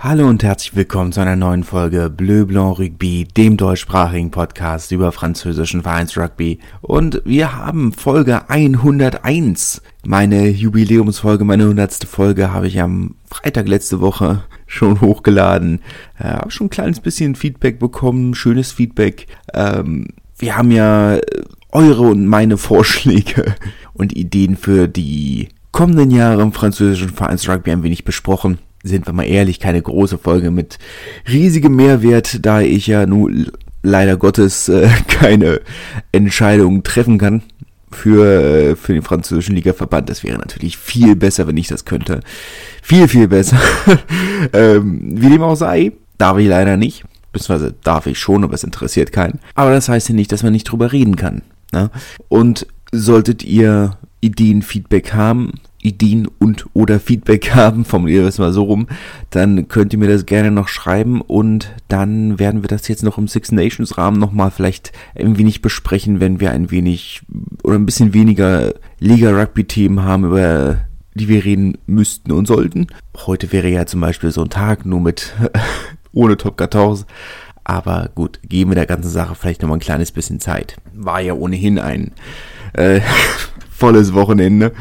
Hallo 0.00 0.28
und 0.28 0.44
herzlich 0.44 0.76
willkommen 0.76 1.10
zu 1.10 1.20
einer 1.20 1.34
neuen 1.34 1.64
Folge 1.64 2.08
Bleu 2.08 2.44
Blanc 2.44 2.78
Rugby, 2.78 3.26
dem 3.36 3.56
deutschsprachigen 3.56 4.30
Podcast 4.30 4.92
über 4.92 5.10
französischen 5.10 5.82
Vereinsrugby. 5.82 6.60
Und 6.82 7.20
wir 7.24 7.56
haben 7.56 7.92
Folge 7.92 8.48
101. 8.48 9.82
Meine 10.06 10.50
Jubiläumsfolge, 10.50 11.44
meine 11.44 11.64
100. 11.64 12.04
Folge 12.04 12.52
habe 12.52 12.68
ich 12.68 12.80
am 12.80 13.16
Freitag 13.28 13.66
letzte 13.66 13.98
Woche 14.00 14.44
schon 14.68 15.00
hochgeladen. 15.00 15.80
Äh, 16.16 16.28
habe 16.28 16.52
schon 16.52 16.68
ein 16.68 16.70
kleines 16.70 17.00
bisschen 17.00 17.34
Feedback 17.34 17.80
bekommen, 17.80 18.36
schönes 18.36 18.70
Feedback. 18.70 19.26
Ähm, 19.52 20.06
wir 20.38 20.56
haben 20.56 20.70
ja 20.70 21.18
eure 21.72 22.02
und 22.02 22.24
meine 22.28 22.56
Vorschläge 22.56 23.56
und 23.94 24.16
Ideen 24.16 24.56
für 24.56 24.86
die 24.86 25.48
kommenden 25.72 26.12
Jahre 26.12 26.42
im 26.42 26.52
französischen 26.52 27.10
Vereinsrugby 27.10 27.72
ein 27.72 27.82
wenig 27.82 28.04
besprochen 28.04 28.60
sind 28.82 29.06
wir 29.06 29.12
mal 29.12 29.24
ehrlich, 29.24 29.60
keine 29.60 29.82
große 29.82 30.18
Folge 30.18 30.50
mit 30.50 30.78
riesigem 31.28 31.74
Mehrwert, 31.74 32.44
da 32.44 32.60
ich 32.60 32.86
ja 32.86 33.06
nun 33.06 33.50
leider 33.82 34.16
Gottes 34.16 34.68
äh, 34.68 34.88
keine 35.08 35.60
Entscheidung 36.12 36.82
treffen 36.82 37.18
kann 37.18 37.42
für, 37.90 38.24
äh, 38.24 38.76
für 38.76 38.92
den 38.92 39.02
französischen 39.02 39.54
Ligaverband. 39.54 40.08
Das 40.08 40.24
wäre 40.24 40.38
natürlich 40.38 40.76
viel 40.76 41.16
besser, 41.16 41.46
wenn 41.46 41.56
ich 41.56 41.68
das 41.68 41.84
könnte. 41.84 42.20
Viel, 42.82 43.08
viel 43.08 43.28
besser. 43.28 43.60
ähm, 44.52 45.00
wie 45.20 45.30
dem 45.30 45.42
auch 45.42 45.56
sei, 45.56 45.92
darf 46.18 46.38
ich 46.38 46.48
leider 46.48 46.76
nicht. 46.76 47.04
Beziehungsweise 47.32 47.74
darf 47.84 48.06
ich 48.06 48.18
schon, 48.18 48.44
aber 48.44 48.54
es 48.54 48.64
interessiert 48.64 49.12
keinen. 49.12 49.38
Aber 49.54 49.70
das 49.70 49.88
heißt 49.88 50.08
ja 50.08 50.14
nicht, 50.14 50.32
dass 50.32 50.42
man 50.42 50.52
nicht 50.52 50.64
drüber 50.64 50.92
reden 50.92 51.16
kann. 51.16 51.42
Ne? 51.72 51.90
Und 52.28 52.66
solltet 52.90 53.44
ihr 53.44 53.98
Ideen, 54.20 54.62
Feedback 54.62 55.12
haben, 55.12 55.54
Ideen 55.82 56.28
und 56.38 56.66
oder 56.72 57.00
Feedback 57.00 57.50
haben, 57.54 57.84
formuliere 57.84 58.26
es 58.26 58.38
mal 58.38 58.52
so 58.52 58.64
rum, 58.64 58.88
dann 59.30 59.68
könnt 59.68 59.92
ihr 59.92 59.98
mir 59.98 60.08
das 60.08 60.26
gerne 60.26 60.50
noch 60.50 60.68
schreiben 60.68 61.20
und 61.20 61.72
dann 61.88 62.38
werden 62.38 62.62
wir 62.62 62.68
das 62.68 62.88
jetzt 62.88 63.02
noch 63.02 63.18
im 63.18 63.28
Six 63.28 63.52
Nations 63.52 63.98
Rahmen 63.98 64.18
nochmal 64.18 64.50
vielleicht 64.50 64.92
ein 65.14 65.38
wenig 65.38 65.62
besprechen, 65.62 66.20
wenn 66.20 66.40
wir 66.40 66.50
ein 66.50 66.70
wenig 66.70 67.22
oder 67.62 67.76
ein 67.76 67.86
bisschen 67.86 68.14
weniger 68.14 68.74
Liga 68.98 69.30
Rugby 69.30 69.64
Themen 69.64 70.02
haben, 70.02 70.24
über 70.24 70.78
die 71.14 71.28
wir 71.28 71.44
reden 71.44 71.78
müssten 71.86 72.32
und 72.32 72.46
sollten. 72.46 72.86
Heute 73.26 73.52
wäre 73.52 73.68
ja 73.68 73.86
zum 73.86 74.00
Beispiel 74.00 74.30
so 74.30 74.42
ein 74.42 74.50
Tag 74.50 74.86
nur 74.86 75.00
mit 75.00 75.34
ohne 76.12 76.36
Top 76.36 76.58
14. 76.58 77.04
Aber 77.64 78.10
gut, 78.14 78.40
geben 78.44 78.70
wir 78.70 78.76
der 78.76 78.86
ganzen 78.86 79.10
Sache 79.10 79.34
vielleicht 79.34 79.60
nochmal 79.60 79.76
ein 79.76 79.82
kleines 79.82 80.10
bisschen 80.10 80.40
Zeit. 80.40 80.76
War 80.94 81.20
ja 81.20 81.34
ohnehin 81.34 81.78
ein 81.78 82.12
äh, 82.72 83.00
volles 83.78 84.12
Wochenende 84.12 84.72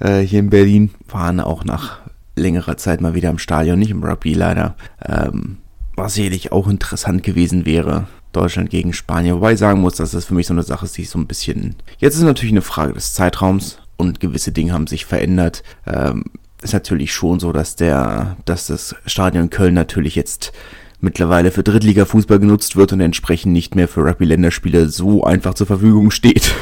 äh, 0.00 0.20
hier 0.20 0.40
in 0.40 0.50
Berlin. 0.50 0.90
Waren 1.08 1.40
auch 1.40 1.64
nach 1.64 2.00
längerer 2.34 2.76
Zeit 2.76 3.00
mal 3.00 3.14
wieder 3.14 3.30
im 3.30 3.38
Stadion, 3.38 3.78
nicht 3.78 3.90
im 3.90 4.02
Rugby 4.02 4.34
leider. 4.34 4.74
Ähm, 5.06 5.58
was 5.96 6.14
sicherlich 6.14 6.52
auch 6.52 6.68
interessant 6.68 7.22
gewesen 7.22 7.64
wäre. 7.64 8.06
Deutschland 8.32 8.70
gegen 8.70 8.92
Spanien. 8.92 9.36
Wobei 9.36 9.52
ich 9.52 9.58
sagen 9.58 9.80
muss, 9.80 9.96
dass 9.96 10.12
das 10.12 10.24
für 10.24 10.34
mich 10.34 10.46
so 10.46 10.54
eine 10.54 10.62
Sache 10.62 10.84
ist, 10.84 10.96
die 10.96 11.04
so 11.04 11.18
ein 11.18 11.26
bisschen. 11.26 11.76
Jetzt 11.98 12.16
ist 12.16 12.22
natürlich 12.22 12.52
eine 12.52 12.62
Frage 12.62 12.92
des 12.92 13.12
Zeitraums 13.12 13.78
und 13.96 14.20
gewisse 14.20 14.52
Dinge 14.52 14.72
haben 14.72 14.86
sich 14.86 15.04
verändert. 15.04 15.64
Ähm, 15.86 16.24
ist 16.62 16.72
natürlich 16.72 17.12
schon 17.12 17.40
so, 17.40 17.52
dass 17.52 17.74
der, 17.74 18.36
dass 18.44 18.68
das 18.68 18.94
Stadion 19.06 19.50
Köln 19.50 19.74
natürlich 19.74 20.14
jetzt 20.14 20.52
mittlerweile 21.00 21.50
für 21.50 21.62
Drittliga-Fußball 21.62 22.38
genutzt 22.38 22.76
wird 22.76 22.92
und 22.92 23.00
entsprechend 23.00 23.52
nicht 23.52 23.74
mehr 23.74 23.88
für 23.88 24.04
Rugby-Länderspiele 24.04 24.88
so 24.88 25.24
einfach 25.24 25.54
zur 25.54 25.66
Verfügung 25.66 26.10
steht 26.10 26.54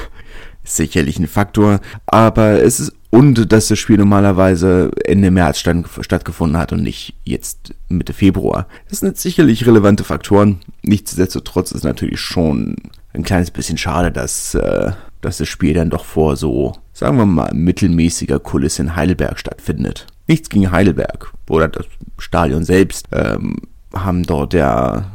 sicherlich 0.77 1.19
ein 1.19 1.29
Faktor, 1.29 1.81
aber 2.07 2.63
es 2.63 2.81
ist 2.81 2.93
und 3.11 3.53
dass 3.53 3.69
das 3.69 3.79
Spiel 3.79 3.97
normalerweise 3.97 4.91
Ende 5.05 5.31
März 5.31 5.59
stand, 5.59 5.89
stattgefunden 6.01 6.59
hat 6.59 6.73
und 6.73 6.83
nicht 6.83 7.15
jetzt 7.25 7.75
Mitte 7.89 8.13
Februar. 8.13 8.67
Das 8.91 9.01
sind 9.01 9.17
sicherlich 9.17 9.67
relevante 9.67 10.05
Faktoren. 10.05 10.61
Nichtsdestotrotz 10.83 11.73
ist 11.73 11.85
natürlich 11.85 12.21
schon 12.21 12.77
ein 13.15 13.23
kleines 13.23 13.51
bisschen 13.51 13.79
schade, 13.79 14.13
dass, 14.13 14.55
äh, 14.55 14.93
dass 15.23 15.39
das 15.39 15.49
Spiel 15.49 15.73
dann 15.73 15.89
doch 15.89 16.05
vor 16.05 16.37
so, 16.37 16.75
sagen 16.93 17.17
wir 17.17 17.25
mal, 17.25 17.53
mittelmäßiger 17.55 18.41
Kulisse 18.41 18.83
in 18.83 18.97
Heidelberg 18.97 19.39
stattfindet. 19.39 20.07
Nichts 20.27 20.51
gegen 20.51 20.71
Heidelberg 20.71 21.33
oder 21.49 21.69
das 21.69 21.87
Stadion 22.19 22.65
selbst 22.65 23.07
ähm, 23.13 23.57
haben 23.95 24.23
dort 24.25 24.53
ja 24.53 25.07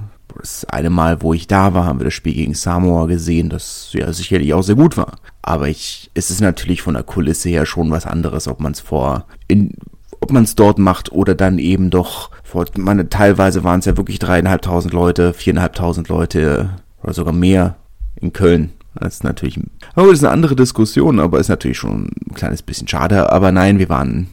das 0.43 0.65
eine 0.65 0.89
Mal, 0.89 1.21
wo 1.21 1.33
ich 1.33 1.47
da 1.47 1.73
war, 1.73 1.85
haben 1.85 1.99
wir 1.99 2.05
das 2.05 2.13
Spiel 2.13 2.33
gegen 2.33 2.53
Samoa 2.53 3.05
gesehen, 3.05 3.49
das 3.49 3.89
ja 3.93 4.11
sicherlich 4.11 4.53
auch 4.53 4.61
sehr 4.61 4.75
gut 4.75 4.97
war. 4.97 5.15
Aber 5.41 5.69
ich, 5.69 6.11
es 6.13 6.29
ist 6.29 6.41
natürlich 6.41 6.81
von 6.81 6.95
der 6.95 7.03
Kulisse 7.03 7.47
her 7.47 7.65
schon 7.65 7.91
was 7.91 8.05
anderes, 8.05 8.49
ob 8.49 8.59
man 8.59 8.73
es 8.73 8.81
vor, 8.81 9.25
in, 9.47 9.71
ob 10.19 10.31
man 10.33 10.43
es 10.43 10.55
dort 10.55 10.79
macht 10.79 11.13
oder 11.13 11.33
dann 11.33 11.59
eben 11.59 11.89
doch 11.89 12.29
vor, 12.43 12.65
meine, 12.77 13.07
teilweise 13.07 13.63
waren 13.63 13.79
es 13.79 13.85
ja 13.85 13.95
wirklich 13.95 14.19
dreieinhalbtausend 14.19 14.93
Leute, 14.93 15.33
viereinhalbtausend 15.33 16.09
Leute 16.09 16.71
oder 17.01 17.13
sogar 17.13 17.33
mehr 17.33 17.77
in 18.15 18.33
Köln. 18.33 18.73
Das 18.95 19.15
ist 19.15 19.23
natürlich, 19.23 19.59
oh, 19.95 20.07
das 20.07 20.19
ist 20.19 20.23
eine 20.25 20.33
andere 20.33 20.57
Diskussion, 20.57 21.21
aber 21.21 21.39
ist 21.39 21.47
natürlich 21.47 21.77
schon 21.77 22.09
ein 22.29 22.33
kleines 22.35 22.61
bisschen 22.61 22.89
schade. 22.89 23.31
Aber 23.31 23.53
nein, 23.53 23.79
wir 23.79 23.87
waren, 23.87 24.27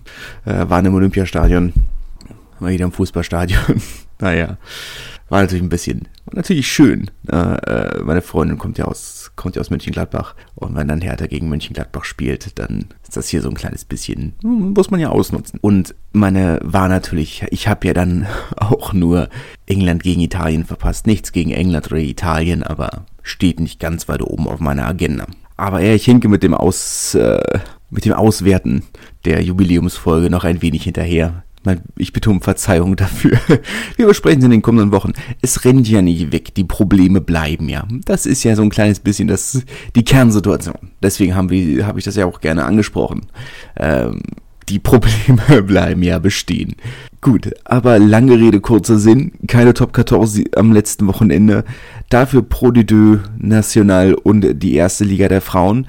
äh, 0.45 0.69
waren 0.69 0.87
im 0.87 0.95
Olympiastadion, 0.95 1.73
mal 2.59 2.73
wieder 2.73 2.85
im 2.85 2.93
Fußballstadion. 2.93 3.81
naja, 4.19 4.59
war 5.31 5.41
natürlich 5.41 5.63
ein 5.63 5.71
bisschen, 5.71 6.09
natürlich 6.33 6.71
schön. 6.71 7.11
Äh, 7.29 8.03
meine 8.03 8.21
Freundin 8.21 8.59
kommt 8.59 8.79
ja 8.79 8.85
aus, 8.85 9.31
kommt 9.37 9.55
ja 9.55 9.61
aus 9.61 9.71
Mönchengladbach. 9.71 10.35
Und 10.57 10.75
wenn 10.75 10.89
dann 10.89 11.01
Hertha 11.01 11.27
gegen 11.27 11.49
Mönchengladbach 11.49 12.05
spielt, 12.05 12.59
dann 12.59 12.87
ist 13.05 13.17
das 13.17 13.29
hier 13.29 13.41
so 13.41 13.49
ein 13.49 13.55
kleines 13.55 13.85
bisschen, 13.85 14.35
hm, 14.43 14.73
muss 14.75 14.91
man 14.91 15.01
ja 15.01 15.11
ausnutzen. 15.11 15.59
Und 15.63 15.95
meine 16.13 16.59
war 16.63 16.89
natürlich, 16.89 17.45
ich 17.51 17.69
habe 17.69 17.87
ja 17.87 17.95
dann 17.95 18.27
auch 18.57 18.93
nur 18.93 19.29
England 19.67 20.03
gegen 20.03 20.21
Italien 20.21 20.65
verpasst. 20.65 21.07
Nichts 21.07 21.33
gegen 21.33 21.53
England 21.53 21.87
oder 21.87 22.01
Italien, 22.01 22.65
aber 22.65 23.07
steht 23.23 23.61
nicht 23.61 23.79
ganz 23.79 24.09
weit 24.09 24.23
oben 24.23 24.49
auf 24.49 24.59
meiner 24.59 24.87
Agenda. 24.87 25.27
Aber 25.57 25.81
ja, 25.81 25.95
ich 25.95 26.05
hinke 26.05 26.29
mit 26.29 26.43
dem 26.43 26.55
Aus, 26.55 27.15
äh, 27.15 27.61
mit 27.89 28.05
dem 28.05 28.15
Auswerten 28.15 28.83
der 29.25 29.43
Jubiläumsfolge 29.43 30.29
noch 30.29 30.43
ein 30.43 30.63
wenig 30.63 30.85
hinterher 30.85 31.45
ich 31.97 32.13
bitte 32.13 32.31
um 32.31 32.41
Verzeihung 32.41 32.97
dafür. 32.97 33.39
Wir 33.97 34.07
besprechen 34.07 34.39
es 34.41 34.45
in 34.45 34.51
den 34.51 34.63
kommenden 34.63 34.93
Wochen. 34.93 35.13
Es 35.43 35.65
rennt 35.65 35.89
ja 35.89 36.01
nicht 36.01 36.33
weg. 36.33 36.55
Die 36.55 36.65
Probleme 36.65 37.21
bleiben 37.21 37.69
ja. 37.69 37.87
Das 38.05 38.27
ist 38.27 38.45
ja 38.45 38.57
so 38.57 38.63
ein 38.63 38.71
kleines 38.71 39.01
bisschen 39.01 39.29
das, 39.29 39.63
die 39.95 40.05
Kernsituation. 40.05 40.91
Deswegen 41.03 41.35
haben 41.35 41.51
wir, 41.51 41.87
habe 41.87 41.99
ich 41.99 42.05
das 42.05 42.17
ja 42.17 42.27
auch 42.27 42.41
gerne 42.41 42.65
angesprochen. 42.65 43.27
Ähm, 43.77 44.23
die 44.71 44.79
Probleme 44.79 45.63
bleiben 45.67 46.03
ja 46.03 46.19
bestehen. 46.19 46.77
Gut, 47.21 47.51
aber 47.65 47.99
lange 47.99 48.39
Rede, 48.39 48.61
kurzer 48.61 48.99
Sinn. 48.99 49.33
Keine 49.47 49.75
Top 49.75 49.95
14 49.95 50.47
am 50.57 50.73
letzten 50.73 51.07
Wochenende. 51.07 51.65
Dafür 52.09 52.43
Pro 52.43 52.71
de 52.71 52.85
Deux 52.85 53.21
National 53.37 54.15
und 54.15 54.63
die 54.63 54.75
erste 54.75 55.05
Liga 55.05 55.29
der 55.29 55.43
Frauen. 55.43 55.87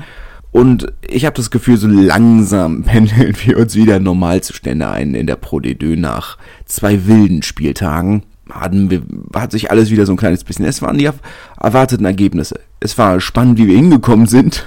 Und 0.51 0.91
ich 1.07 1.25
habe 1.25 1.35
das 1.35 1.49
Gefühl, 1.49 1.77
so 1.77 1.87
langsam 1.87 2.83
pendeln 2.85 3.35
wir 3.43 3.57
uns 3.57 3.75
wieder 3.75 3.99
Normalzustände 3.99 4.89
ein 4.89 5.15
in 5.15 5.27
der 5.27 5.37
Pro 5.37 5.57
D2 5.57 5.97
nach 5.97 6.37
zwei 6.65 7.05
wilden 7.07 7.41
Spieltagen. 7.41 8.23
Hatten 8.49 8.89
wir, 8.89 9.01
hat 9.33 9.51
sich 9.51 9.71
alles 9.71 9.91
wieder 9.91 10.05
so 10.05 10.13
ein 10.13 10.17
kleines 10.17 10.43
bisschen. 10.43 10.65
Es 10.65 10.81
waren 10.81 10.97
die 10.97 11.09
erwarteten 11.57 12.05
Ergebnisse. 12.05 12.59
Es 12.81 12.97
war 12.97 13.21
spannend, 13.21 13.57
wie 13.59 13.67
wir 13.67 13.75
hingekommen 13.77 14.27
sind 14.27 14.65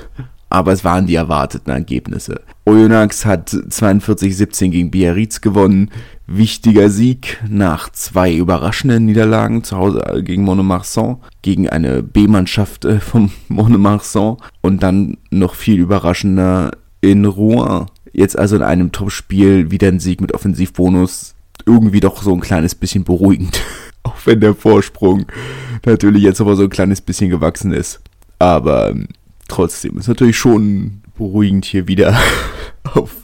aber 0.54 0.70
es 0.70 0.84
waren 0.84 1.08
die 1.08 1.16
erwarteten 1.16 1.70
Ergebnisse. 1.70 2.40
Oyonnax 2.64 3.26
hat 3.26 3.50
42-17 3.50 4.68
gegen 4.68 4.90
Biarritz 4.92 5.40
gewonnen. 5.40 5.90
Wichtiger 6.26 6.88
Sieg 6.88 7.42
nach 7.48 7.90
zwei 7.90 8.34
überraschenden 8.34 9.04
Niederlagen 9.04 9.62
zu 9.62 9.76
Hause 9.76 10.22
gegen 10.24 10.42
Monomarsan, 10.42 11.18
gegen 11.42 11.68
eine 11.68 12.02
B-Mannschaft 12.02 12.84
äh, 12.86 13.00
vom 13.00 13.30
Monomarsan 13.48 14.38
und 14.62 14.82
dann 14.82 15.18
noch 15.30 15.54
viel 15.54 15.78
überraschender 15.78 16.72
in 17.00 17.26
Rouen. 17.26 17.86
Jetzt 18.12 18.38
also 18.38 18.56
in 18.56 18.62
einem 18.62 18.92
Topspiel 18.92 19.70
wieder 19.70 19.88
ein 19.88 20.00
Sieg 20.00 20.20
mit 20.20 20.32
Offensivbonus. 20.32 21.34
Irgendwie 21.66 22.00
doch 22.00 22.22
so 22.22 22.32
ein 22.32 22.40
kleines 22.40 22.74
bisschen 22.74 23.04
beruhigend. 23.04 23.60
Auch 24.02 24.16
wenn 24.24 24.40
der 24.40 24.54
Vorsprung 24.54 25.26
natürlich 25.84 26.22
jetzt 26.22 26.40
aber 26.40 26.56
so 26.56 26.64
ein 26.64 26.70
kleines 26.70 27.00
bisschen 27.00 27.30
gewachsen 27.30 27.72
ist. 27.72 28.00
Aber 28.38 28.90
ähm, 28.90 29.08
trotzdem 29.48 29.98
ist 29.98 30.08
natürlich 30.08 30.36
schon 30.36 31.02
beruhigend 31.16 31.64
hier 31.64 31.88
wieder 31.88 32.18
auf, 32.94 33.23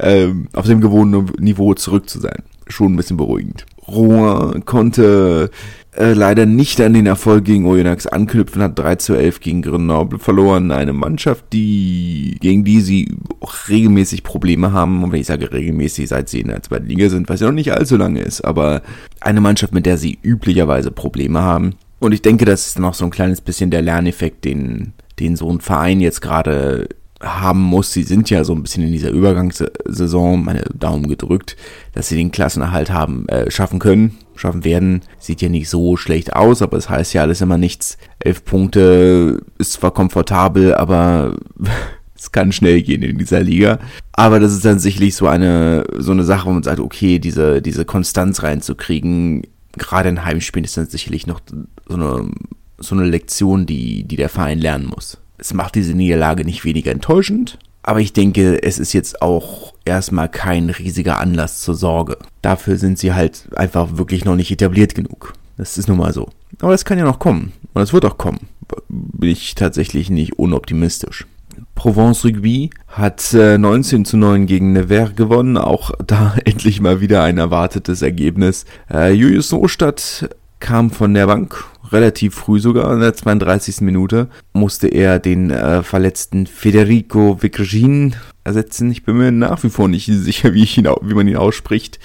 ähm, 0.00 0.48
auf 0.52 0.66
dem 0.66 0.80
gewohnten 0.80 1.42
Niveau 1.42 1.74
zurück 1.74 2.08
zu 2.08 2.20
sein. 2.20 2.42
Schon 2.68 2.92
ein 2.92 2.96
bisschen 2.96 3.16
beruhigend. 3.16 3.66
Rouen 3.86 4.64
konnte 4.66 5.50
äh, 5.96 6.12
leider 6.12 6.44
nicht 6.44 6.80
an 6.80 6.92
den 6.92 7.06
Erfolg 7.06 7.44
gegen 7.44 7.66
Oyonnax 7.66 8.06
anknüpfen, 8.06 8.62
hat 8.62 8.78
3 8.78 8.96
zu 8.96 9.14
11 9.14 9.40
gegen 9.40 9.62
Grenoble 9.62 10.18
verloren. 10.18 10.70
Eine 10.70 10.92
Mannschaft, 10.92 11.46
die, 11.52 12.36
gegen 12.40 12.64
die 12.64 12.80
sie 12.82 13.16
auch 13.40 13.54
regelmäßig 13.68 14.22
Probleme 14.22 14.72
haben. 14.72 15.02
Und 15.02 15.12
wenn 15.12 15.20
ich 15.20 15.26
sage 15.26 15.50
regelmäßig, 15.50 16.08
seit 16.08 16.28
sie 16.28 16.40
in 16.40 16.48
der 16.48 16.62
zweiten 16.62 16.86
Liga 16.86 17.08
sind, 17.08 17.28
was 17.28 17.40
ja 17.40 17.46
noch 17.46 17.54
nicht 17.54 17.72
allzu 17.72 17.96
lange 17.96 18.20
ist, 18.20 18.42
aber 18.42 18.82
eine 19.20 19.40
Mannschaft, 19.40 19.72
mit 19.72 19.86
der 19.86 19.96
sie 19.96 20.18
üblicherweise 20.22 20.90
Probleme 20.90 21.40
haben. 21.40 21.76
Und 22.00 22.12
ich 22.12 22.22
denke, 22.22 22.44
das 22.44 22.66
ist 22.66 22.78
noch 22.78 22.94
so 22.94 23.06
ein 23.06 23.10
kleines 23.10 23.40
bisschen 23.40 23.70
der 23.70 23.82
Lerneffekt, 23.82 24.44
den 24.44 24.92
den 25.18 25.36
so 25.36 25.50
ein 25.50 25.60
Verein 25.60 26.00
jetzt 26.00 26.20
gerade 26.20 26.88
haben 27.20 27.60
muss. 27.60 27.92
Sie 27.92 28.04
sind 28.04 28.30
ja 28.30 28.44
so 28.44 28.54
ein 28.54 28.62
bisschen 28.62 28.84
in 28.84 28.92
dieser 28.92 29.10
Übergangssaison, 29.10 30.44
meine 30.44 30.62
Daumen 30.74 31.08
gedrückt, 31.08 31.56
dass 31.92 32.08
sie 32.08 32.16
den 32.16 32.30
Klassenerhalt 32.30 32.90
haben, 32.90 33.28
äh, 33.28 33.50
schaffen 33.50 33.78
können, 33.78 34.18
schaffen 34.36 34.64
werden. 34.64 35.02
Sieht 35.18 35.42
ja 35.42 35.48
nicht 35.48 35.68
so 35.68 35.96
schlecht 35.96 36.34
aus, 36.34 36.62
aber 36.62 36.76
es 36.76 36.88
heißt 36.88 37.12
ja 37.14 37.22
alles 37.22 37.40
immer 37.40 37.58
nichts. 37.58 37.98
Elf 38.20 38.44
Punkte 38.44 39.42
ist 39.58 39.72
zwar 39.72 39.92
komfortabel, 39.92 40.74
aber 40.74 41.36
es 42.16 42.30
kann 42.30 42.52
schnell 42.52 42.82
gehen 42.82 43.02
in 43.02 43.18
dieser 43.18 43.40
Liga. 43.40 43.80
Aber 44.12 44.38
das 44.38 44.52
ist 44.52 44.64
dann 44.64 44.78
sicherlich 44.78 45.16
so 45.16 45.26
eine, 45.26 45.84
so 45.96 46.12
eine 46.12 46.24
Sache, 46.24 46.46
wo 46.46 46.52
man 46.52 46.62
sagt, 46.62 46.80
okay, 46.80 47.18
diese, 47.18 47.62
diese 47.62 47.84
Konstanz 47.84 48.42
reinzukriegen, 48.44 49.42
gerade 49.72 50.08
in 50.08 50.24
Heimspielen 50.24 50.64
ist 50.64 50.76
dann 50.76 50.86
sicherlich 50.86 51.26
noch 51.26 51.40
so 51.88 51.94
eine, 51.94 52.30
so 52.78 52.94
eine 52.94 53.04
Lektion, 53.04 53.66
die, 53.66 54.04
die 54.04 54.16
der 54.16 54.28
Verein 54.28 54.60
lernen 54.60 54.86
muss. 54.86 55.18
Es 55.38 55.54
macht 55.54 55.76
diese 55.76 55.94
Niederlage 55.94 56.44
nicht 56.44 56.64
weniger 56.64 56.90
enttäuschend, 56.90 57.58
aber 57.82 58.00
ich 58.00 58.12
denke, 58.12 58.62
es 58.62 58.78
ist 58.78 58.92
jetzt 58.92 59.22
auch 59.22 59.72
erstmal 59.84 60.28
kein 60.28 60.68
riesiger 60.68 61.18
Anlass 61.18 61.60
zur 61.60 61.74
Sorge. 61.74 62.18
Dafür 62.42 62.76
sind 62.76 62.98
sie 62.98 63.14
halt 63.14 63.48
einfach 63.56 63.96
wirklich 63.96 64.24
noch 64.24 64.36
nicht 64.36 64.50
etabliert 64.50 64.94
genug. 64.94 65.32
Das 65.56 65.78
ist 65.78 65.88
nun 65.88 65.98
mal 65.98 66.12
so. 66.12 66.28
Aber 66.60 66.72
das 66.72 66.84
kann 66.84 66.98
ja 66.98 67.04
noch 67.04 67.18
kommen. 67.18 67.52
Und 67.72 67.82
es 67.82 67.92
wird 67.92 68.04
auch 68.04 68.18
kommen. 68.18 68.48
Bin 68.88 69.30
ich 69.30 69.54
tatsächlich 69.54 70.10
nicht 70.10 70.38
unoptimistisch. 70.38 71.26
Provence 71.74 72.24
Rugby 72.24 72.70
hat 72.88 73.32
äh, 73.34 73.56
19 73.56 74.04
zu 74.04 74.16
9 74.16 74.46
gegen 74.46 74.72
Nevers 74.72 75.16
gewonnen. 75.16 75.56
Auch 75.56 75.92
da 76.06 76.34
endlich 76.44 76.80
mal 76.80 77.00
wieder 77.00 77.22
ein 77.22 77.38
erwartetes 77.38 78.02
Ergebnis. 78.02 78.66
Äh, 78.92 79.12
Julius 79.12 79.52
Nostadt 79.52 80.28
kam 80.60 80.90
von 80.90 81.14
der 81.14 81.26
Bank 81.26 81.64
relativ 81.92 82.34
früh 82.34 82.60
sogar, 82.60 82.92
in 82.92 83.00
der 83.00 83.14
32. 83.14 83.80
Minute, 83.80 84.28
musste 84.52 84.88
er 84.88 85.18
den 85.18 85.50
äh, 85.50 85.82
verletzten 85.82 86.46
Federico 86.46 87.42
Vicrigin 87.42 88.14
ersetzen. 88.44 88.90
Ich 88.90 89.04
bin 89.04 89.18
mir 89.18 89.32
nach 89.32 89.62
wie 89.62 89.70
vor 89.70 89.88
nicht 89.88 90.06
sicher, 90.06 90.54
wie, 90.54 90.64
ihn, 90.64 90.88
wie 91.02 91.14
man 91.14 91.28
ihn 91.28 91.36
ausspricht. 91.36 91.98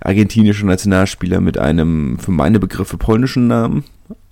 Argentinischer 0.00 0.66
Nationalspieler 0.66 1.40
mit 1.40 1.58
einem 1.58 2.18
für 2.18 2.32
meine 2.32 2.60
Begriffe 2.60 2.96
polnischen 2.96 3.46
Namen. 3.46 3.84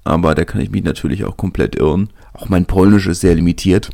Aber 0.05 0.35
da 0.35 0.45
kann 0.45 0.61
ich 0.61 0.71
mich 0.71 0.85
natürlich 0.85 1.25
auch 1.25 1.37
komplett 1.37 1.77
irren. 1.77 2.11
Auch 2.35 2.49
mein 2.49 2.67
Polnisch 2.67 3.07
ist 3.07 3.21
sehr 3.21 3.35
limitiert. 3.35 3.91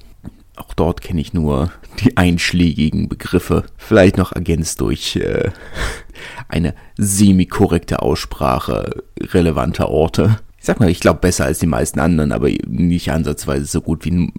Auch 0.56 0.75
dort 0.75 1.01
kenne 1.01 1.21
ich 1.21 1.33
nur 1.33 1.71
die 2.01 2.17
einschlägigen 2.17 3.09
Begriffe. 3.09 3.65
Vielleicht 3.77 4.19
noch 4.19 4.33
ergänzt 4.33 4.81
durch 4.81 5.17
äh, 5.17 5.51
eine 6.49 6.75
semi-korrekte 6.99 8.03
Aussprache 8.03 9.05
relevanter 9.33 9.89
Orte 9.89 10.41
ich 10.61 10.67
sag 10.67 10.79
mal, 10.79 10.91
ich 10.91 11.01
glaube 11.01 11.21
besser 11.21 11.47
als 11.47 11.59
die 11.59 11.67
meisten 11.67 12.01
anderen, 12.01 12.33
aber 12.33 12.51
nicht 12.67 13.11
ansatzweise 13.11 13.65
so 13.65 13.81
gut 13.81 14.05
wie, 14.05 14.31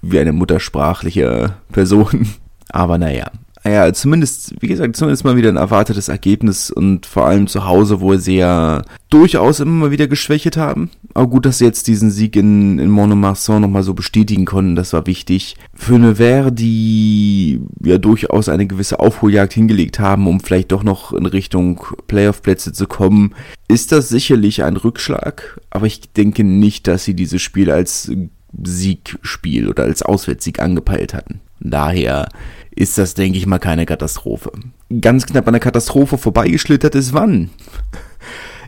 wie 0.00 0.20
eine 0.20 0.32
muttersprachliche 0.32 1.54
Person. 1.72 2.28
Aber 2.68 2.98
naja, 2.98 3.30
ja, 3.68 3.92
zumindest, 3.92 4.54
wie 4.60 4.68
gesagt, 4.68 4.96
zumindest 4.96 5.24
mal 5.24 5.36
wieder 5.36 5.48
ein 5.48 5.56
erwartetes 5.56 6.08
Ergebnis 6.08 6.70
und 6.70 7.06
vor 7.06 7.26
allem 7.26 7.46
zu 7.46 7.64
Hause, 7.64 8.00
wo 8.00 8.14
sie 8.16 8.36
ja 8.36 8.82
durchaus 9.08 9.60
immer 9.60 9.72
mal 9.72 9.90
wieder 9.90 10.08
geschwächt 10.08 10.56
haben. 10.56 10.90
Aber 11.14 11.26
gut, 11.28 11.46
dass 11.46 11.58
sie 11.58 11.64
jetzt 11.64 11.86
diesen 11.86 12.10
Sieg 12.10 12.36
in, 12.36 12.78
in 12.78 12.90
Monomarsan 12.90 13.62
nochmal 13.62 13.82
so 13.82 13.94
bestätigen 13.94 14.44
konnten, 14.44 14.76
das 14.76 14.92
war 14.92 15.06
wichtig. 15.06 15.56
Für 15.74 16.18
Wehr, 16.18 16.50
die 16.50 17.60
ja 17.82 17.98
durchaus 17.98 18.48
eine 18.48 18.66
gewisse 18.66 19.00
Aufholjagd 19.00 19.52
hingelegt 19.52 19.98
haben, 19.98 20.26
um 20.26 20.40
vielleicht 20.40 20.72
doch 20.72 20.82
noch 20.82 21.12
in 21.12 21.26
Richtung 21.26 21.80
Playoff-Plätze 22.06 22.72
zu 22.72 22.86
kommen, 22.86 23.34
ist 23.68 23.92
das 23.92 24.08
sicherlich 24.08 24.64
ein 24.64 24.76
Rückschlag. 24.76 25.60
Aber 25.70 25.86
ich 25.86 26.12
denke 26.12 26.44
nicht, 26.44 26.86
dass 26.86 27.04
sie 27.04 27.14
dieses 27.14 27.42
Spiel 27.42 27.70
als 27.70 28.10
Siegspiel 28.64 29.68
oder 29.68 29.84
als 29.84 30.02
Auswärtssieg 30.02 30.60
angepeilt 30.60 31.14
hatten. 31.14 31.40
Daher 31.60 32.28
ist 32.76 32.98
das, 32.98 33.14
denke 33.14 33.38
ich 33.38 33.46
mal, 33.46 33.58
keine 33.58 33.86
Katastrophe. 33.86 34.52
Ganz 35.00 35.26
knapp 35.26 35.46
an 35.48 35.54
der 35.54 35.60
Katastrophe 35.60 36.18
vorbeigeschlittert 36.18 36.94
ist 36.94 37.12
wann? 37.12 37.50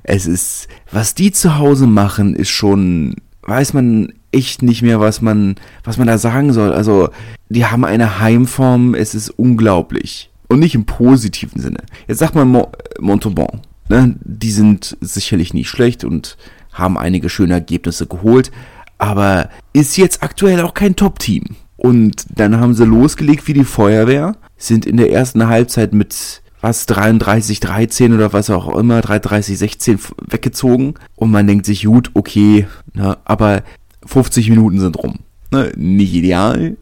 Es 0.02 0.26
ist, 0.26 0.68
was 0.90 1.14
die 1.14 1.30
zu 1.30 1.58
Hause 1.58 1.86
machen, 1.86 2.34
ist 2.34 2.48
schon, 2.48 3.16
weiß 3.42 3.74
man 3.74 4.12
echt 4.32 4.62
nicht 4.62 4.82
mehr, 4.82 5.00
was 5.00 5.20
man, 5.20 5.56
was 5.84 5.98
man 5.98 6.06
da 6.06 6.16
sagen 6.16 6.52
soll. 6.52 6.72
Also, 6.72 7.10
die 7.50 7.66
haben 7.66 7.84
eine 7.84 8.18
Heimform, 8.18 8.94
es 8.94 9.14
ist 9.14 9.30
unglaublich. 9.30 10.30
Und 10.48 10.60
nicht 10.60 10.74
im 10.74 10.86
positiven 10.86 11.60
Sinne. 11.60 11.82
Jetzt 12.06 12.18
sagt 12.18 12.34
man 12.34 12.48
Mo 12.48 12.72
Montauban, 12.98 13.60
ne? 13.90 14.16
Die 14.24 14.50
sind 14.50 14.96
sicherlich 15.02 15.52
nicht 15.52 15.68
schlecht 15.68 16.04
und 16.04 16.38
haben 16.72 16.96
einige 16.96 17.28
schöne 17.28 17.54
Ergebnisse 17.54 18.06
geholt, 18.06 18.50
aber 18.96 19.50
ist 19.74 19.98
jetzt 19.98 20.22
aktuell 20.22 20.62
auch 20.62 20.72
kein 20.72 20.96
Top-Team. 20.96 21.56
Und 21.78 22.26
dann 22.34 22.58
haben 22.58 22.74
sie 22.74 22.84
losgelegt 22.84 23.46
wie 23.46 23.54
die 23.54 23.64
Feuerwehr, 23.64 24.36
sind 24.56 24.84
in 24.84 24.96
der 24.96 25.12
ersten 25.12 25.46
Halbzeit 25.46 25.94
mit 25.94 26.42
was 26.60 26.86
33, 26.86 27.60
13 27.60 28.12
oder 28.12 28.32
was 28.32 28.50
auch 28.50 28.76
immer, 28.76 29.00
33, 29.00 29.56
16 29.56 29.98
weggezogen. 30.26 30.94
Und 31.14 31.30
man 31.30 31.46
denkt 31.46 31.66
sich, 31.66 31.84
gut, 31.84 32.10
okay, 32.14 32.66
ne, 32.94 33.16
aber 33.24 33.62
50 34.04 34.50
Minuten 34.50 34.80
sind 34.80 34.98
rum. 34.98 35.20
Ne, 35.52 35.72
nicht 35.76 36.14
ideal, 36.14 36.76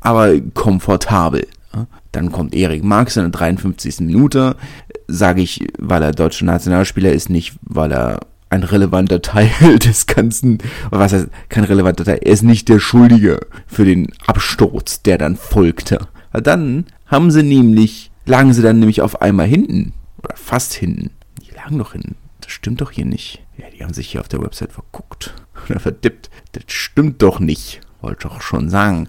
aber 0.00 0.38
komfortabel. 0.52 1.46
Dann 2.12 2.30
kommt 2.30 2.54
Erik 2.54 2.84
Marx 2.84 3.16
in 3.16 3.22
der 3.22 3.32
53. 3.32 4.00
Minute, 4.00 4.56
sage 5.08 5.42
ich, 5.42 5.66
weil 5.78 6.02
er 6.02 6.12
deutscher 6.12 6.44
Nationalspieler 6.44 7.12
ist, 7.12 7.30
nicht 7.30 7.54
weil 7.62 7.92
er 7.92 8.20
ein 8.54 8.62
relevanter 8.62 9.20
Teil 9.20 9.78
des 9.78 10.06
Ganzen, 10.06 10.58
was 10.90 11.12
heißt 11.12 11.28
kein 11.48 11.64
relevanter 11.64 12.04
Teil, 12.04 12.18
er 12.22 12.32
ist 12.32 12.42
nicht 12.42 12.68
der 12.68 12.80
Schuldige 12.80 13.40
für 13.66 13.84
den 13.84 14.12
Absturz, 14.26 15.02
der 15.02 15.18
dann 15.18 15.36
folgte. 15.36 16.08
Dann 16.32 16.86
haben 17.06 17.30
sie 17.30 17.42
nämlich, 17.42 18.10
lagen 18.24 18.52
sie 18.52 18.62
dann 18.62 18.78
nämlich 18.78 19.02
auf 19.02 19.22
einmal 19.22 19.46
hinten, 19.46 19.92
oder 20.22 20.36
fast 20.36 20.72
hinten. 20.72 21.10
Die 21.42 21.54
lagen 21.54 21.78
doch 21.78 21.92
hinten. 21.92 22.16
Das 22.40 22.52
stimmt 22.52 22.80
doch 22.80 22.90
hier 22.90 23.04
nicht. 23.04 23.42
Ja, 23.56 23.66
die 23.70 23.82
haben 23.82 23.92
sich 23.92 24.08
hier 24.08 24.20
auf 24.20 24.28
der 24.28 24.42
Website 24.42 24.72
verguckt 24.72 25.34
oder 25.68 25.80
verdippt. 25.80 26.30
Das 26.52 26.64
stimmt 26.68 27.22
doch 27.22 27.40
nicht. 27.40 27.80
Wollte 28.00 28.28
doch 28.28 28.42
schon 28.42 28.68
sagen. 28.68 29.08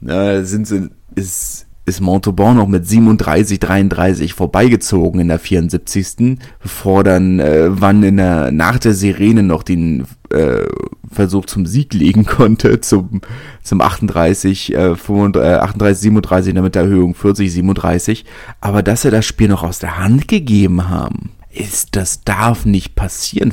Da 0.00 0.44
sind 0.44 0.66
sie, 0.66 0.90
ist, 1.14 1.66
ist 1.84 2.00
Montauban 2.00 2.56
noch 2.56 2.68
mit 2.68 2.86
37, 2.86 3.58
33 3.58 4.34
vorbeigezogen 4.34 5.20
in 5.20 5.28
der 5.28 5.38
74. 5.38 6.38
Bevor 6.60 7.02
dann 7.02 7.40
äh, 7.40 7.68
Wann 7.68 8.02
in 8.02 8.18
der, 8.18 8.52
nach 8.52 8.78
der 8.78 8.94
Sirene 8.94 9.42
noch 9.42 9.62
den 9.62 10.06
äh, 10.30 10.64
Versuch 11.10 11.46
zum 11.46 11.66
Sieg 11.66 11.92
legen 11.92 12.24
konnte, 12.26 12.80
zum, 12.80 13.20
zum 13.62 13.80
38, 13.80 14.74
äh, 14.74 14.94
35, 14.94 15.42
äh, 15.42 15.54
38, 15.56 16.02
37, 16.02 16.54
damit 16.54 16.74
der 16.74 16.82
Erhöhung 16.82 17.14
40, 17.14 17.52
37. 17.52 18.24
Aber 18.60 18.82
dass 18.82 19.02
sie 19.02 19.10
das 19.10 19.26
Spiel 19.26 19.48
noch 19.48 19.64
aus 19.64 19.80
der 19.80 19.98
Hand 19.98 20.28
gegeben 20.28 20.88
haben, 20.88 21.32
ist, 21.50 21.96
das 21.96 22.22
darf 22.22 22.64
nicht 22.64 22.94
passieren 22.94 23.52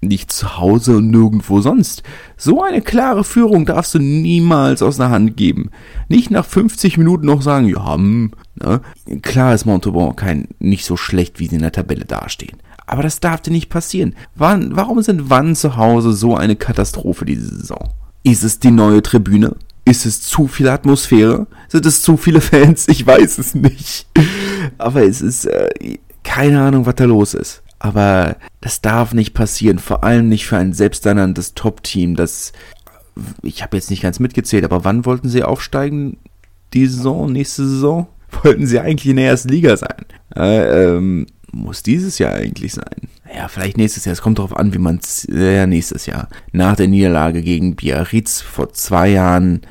nicht 0.00 0.32
zu 0.32 0.58
Hause 0.58 0.98
und 0.98 1.10
nirgendwo 1.10 1.60
sonst. 1.60 2.02
So 2.36 2.62
eine 2.62 2.82
klare 2.82 3.24
Führung 3.24 3.66
darfst 3.66 3.94
du 3.94 3.98
niemals 3.98 4.82
aus 4.82 4.96
der 4.96 5.10
Hand 5.10 5.36
geben. 5.36 5.70
Nicht 6.08 6.30
nach 6.30 6.44
50 6.44 6.98
Minuten 6.98 7.26
noch 7.26 7.42
sagen, 7.42 7.68
ja, 7.68 7.94
hm, 7.94 8.32
ne? 8.54 8.80
klar 9.22 9.54
ist 9.54 9.66
Montauban 9.66 10.14
kein, 10.16 10.48
nicht 10.58 10.84
so 10.84 10.96
schlecht, 10.96 11.40
wie 11.40 11.48
sie 11.48 11.56
in 11.56 11.62
der 11.62 11.72
Tabelle 11.72 12.04
dastehen. 12.04 12.58
Aber 12.86 13.02
das 13.02 13.20
darf 13.20 13.42
dir 13.42 13.50
nicht 13.50 13.68
passieren. 13.68 14.14
Wann, 14.34 14.74
warum 14.74 15.02
sind 15.02 15.28
wann 15.28 15.54
zu 15.54 15.76
Hause 15.76 16.12
so 16.12 16.36
eine 16.36 16.56
Katastrophe 16.56 17.24
diese 17.24 17.46
Saison? 17.46 17.90
Ist 18.22 18.44
es 18.44 18.60
die 18.60 18.70
neue 18.70 19.02
Tribüne? 19.02 19.56
Ist 19.84 20.06
es 20.06 20.22
zu 20.22 20.46
viel 20.46 20.68
Atmosphäre? 20.68 21.46
Sind 21.68 21.86
es 21.86 22.02
zu 22.02 22.16
viele 22.16 22.40
Fans? 22.40 22.88
Ich 22.88 23.06
weiß 23.06 23.38
es 23.38 23.54
nicht. 23.54 24.06
Aber 24.78 25.02
es 25.02 25.20
ist 25.20 25.46
äh, 25.46 25.98
keine 26.24 26.60
Ahnung, 26.62 26.86
was 26.86 26.94
da 26.94 27.04
los 27.04 27.34
ist. 27.34 27.62
Aber 27.78 28.36
das 28.60 28.80
darf 28.80 29.14
nicht 29.14 29.34
passieren, 29.34 29.78
vor 29.78 30.02
allem 30.04 30.28
nicht 30.28 30.46
für 30.46 30.56
ein 30.56 30.72
selbsternanntes 30.72 31.54
Top-Team, 31.54 32.16
das 32.16 32.52
ich 33.42 33.62
habe 33.62 33.76
jetzt 33.76 33.90
nicht 33.90 34.02
ganz 34.02 34.20
mitgezählt, 34.20 34.64
aber 34.64 34.84
wann 34.84 35.04
wollten 35.04 35.28
sie 35.28 35.42
aufsteigen? 35.42 36.18
Die 36.72 36.86
Saison, 36.86 37.32
nächste 37.32 37.66
Saison? 37.66 38.06
Wollten 38.42 38.66
sie 38.66 38.78
eigentlich 38.78 39.08
in 39.08 39.16
der 39.16 39.28
ersten 39.28 39.48
Liga 39.48 39.76
sein? 39.76 40.04
Äh, 40.36 40.84
ähm, 40.84 41.26
muss 41.50 41.82
dieses 41.82 42.18
Jahr 42.18 42.34
eigentlich 42.34 42.74
sein. 42.74 43.08
Ja, 43.34 43.48
vielleicht 43.48 43.78
nächstes 43.78 44.04
Jahr. 44.04 44.12
Es 44.12 44.20
kommt 44.20 44.38
darauf 44.38 44.54
an, 44.54 44.74
wie 44.74 44.78
man 44.78 44.98
es. 45.02 45.26
Ja, 45.30 45.66
nächstes 45.66 46.04
Jahr. 46.04 46.28
Nach 46.52 46.76
der 46.76 46.88
Niederlage 46.88 47.42
gegen 47.42 47.74
Biarritz 47.74 48.42
vor 48.42 48.72
zwei 48.74 49.08
Jahren, 49.08 49.62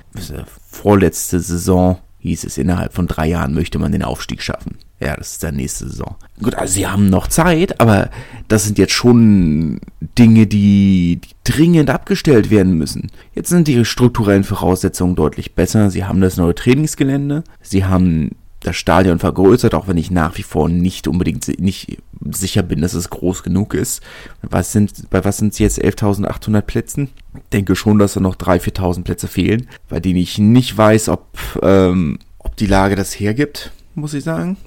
vorletzte 0.68 1.40
Saison, 1.40 2.00
hieß 2.20 2.46
es, 2.46 2.58
innerhalb 2.58 2.94
von 2.94 3.08
drei 3.08 3.28
Jahren 3.28 3.54
möchte 3.54 3.78
man 3.78 3.92
den 3.92 4.04
Aufstieg 4.04 4.42
schaffen. 4.42 4.78
Ja, 5.00 5.16
das 5.16 5.34
ist 5.34 5.44
dann 5.44 5.56
nächste 5.56 5.88
Saison. 5.88 6.16
Gut, 6.42 6.56
also 6.56 6.74
sie 6.74 6.88
haben 6.88 7.10
noch 7.10 7.28
Zeit, 7.28 7.80
aber 7.80 8.10
das 8.48 8.64
sind 8.64 8.80
jetzt 8.80 8.94
schon 8.94 9.80
Dinge, 10.18 10.48
die, 10.48 11.20
die 11.24 11.36
dringend 11.44 11.92
abgestellt 11.92 12.50
werden 12.50 12.74
müssen. 12.74 13.12
Jetzt 13.36 13.50
sind 13.50 13.68
die 13.68 13.86
strukturellen 13.86 14.44
Voraussetzungen 14.44 15.16
deutlich 15.16 15.54
besser. 15.54 15.92
Sie 15.92 16.06
haben 16.06 16.20
das 16.20 16.38
neue 16.38 16.56
Trainingsgelände. 16.56 17.44
Sie 17.62 17.86
haben 17.86 18.32
das 18.62 18.76
Stadion 18.76 19.20
vergrößert, 19.20 19.76
auch 19.76 19.88
wenn 19.88 19.98
ich 19.98 20.10
nach 20.10 20.38
wie 20.38 20.44
vor 20.44 20.68
nicht 20.68 21.08
unbedingt 21.08 21.48
nicht 21.60 22.00
sicher 22.32 22.64
bin, 22.64 22.82
dass 22.82 22.96
es 22.96 23.12
groß 23.12 23.44
genug 23.44 23.76
ist. 23.76 24.02
Was 24.42 24.72
sind, 24.72 25.10
bei 25.12 25.24
was 25.24 25.38
sind 25.38 25.54
es 25.54 25.60
jetzt 25.60 25.80
11.800 25.80 26.62
Plätzen? 26.62 27.10
Denke 27.54 27.76
schon, 27.76 28.00
dass 28.00 28.14
da 28.14 28.20
noch 28.20 28.36
3.000, 28.36 28.76
4.000 28.76 29.04
Plätze 29.04 29.28
fehlen, 29.28 29.68
bei 29.90 30.00
denen 30.00 30.18
ich 30.18 30.40
nicht 30.40 30.76
weiß, 30.76 31.10
ob, 31.10 31.28
ähm, 31.62 32.18
ob 32.40 32.56
die 32.56 32.66
Lage 32.66 32.96
das 32.96 33.14
hergibt, 33.14 33.72
muss 33.94 34.16
ich 34.16 34.24
sagen. 34.24 34.58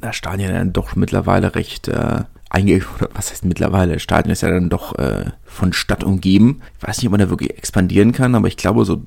Das 0.00 0.16
Stadion 0.16 0.52
dann 0.52 0.72
doch 0.72 0.96
mittlerweile 0.96 1.54
recht 1.54 1.88
äh, 1.88 2.22
einge 2.50 2.80
oder 2.96 3.08
was 3.14 3.30
heißt 3.30 3.44
mittlerweile, 3.44 3.94
das 3.94 4.02
Stadion 4.02 4.32
ist 4.32 4.42
ja 4.42 4.50
dann 4.50 4.68
doch 4.68 4.96
äh, 4.98 5.26
von 5.44 5.72
Stadt 5.72 6.04
umgeben. 6.04 6.60
Ich 6.80 6.86
weiß 6.86 6.98
nicht, 6.98 7.06
ob 7.06 7.12
man 7.12 7.20
da 7.20 7.30
wirklich 7.30 7.56
expandieren 7.56 8.12
kann, 8.12 8.34
aber 8.34 8.48
ich 8.48 8.56
glaube, 8.56 8.84
so 8.84 9.02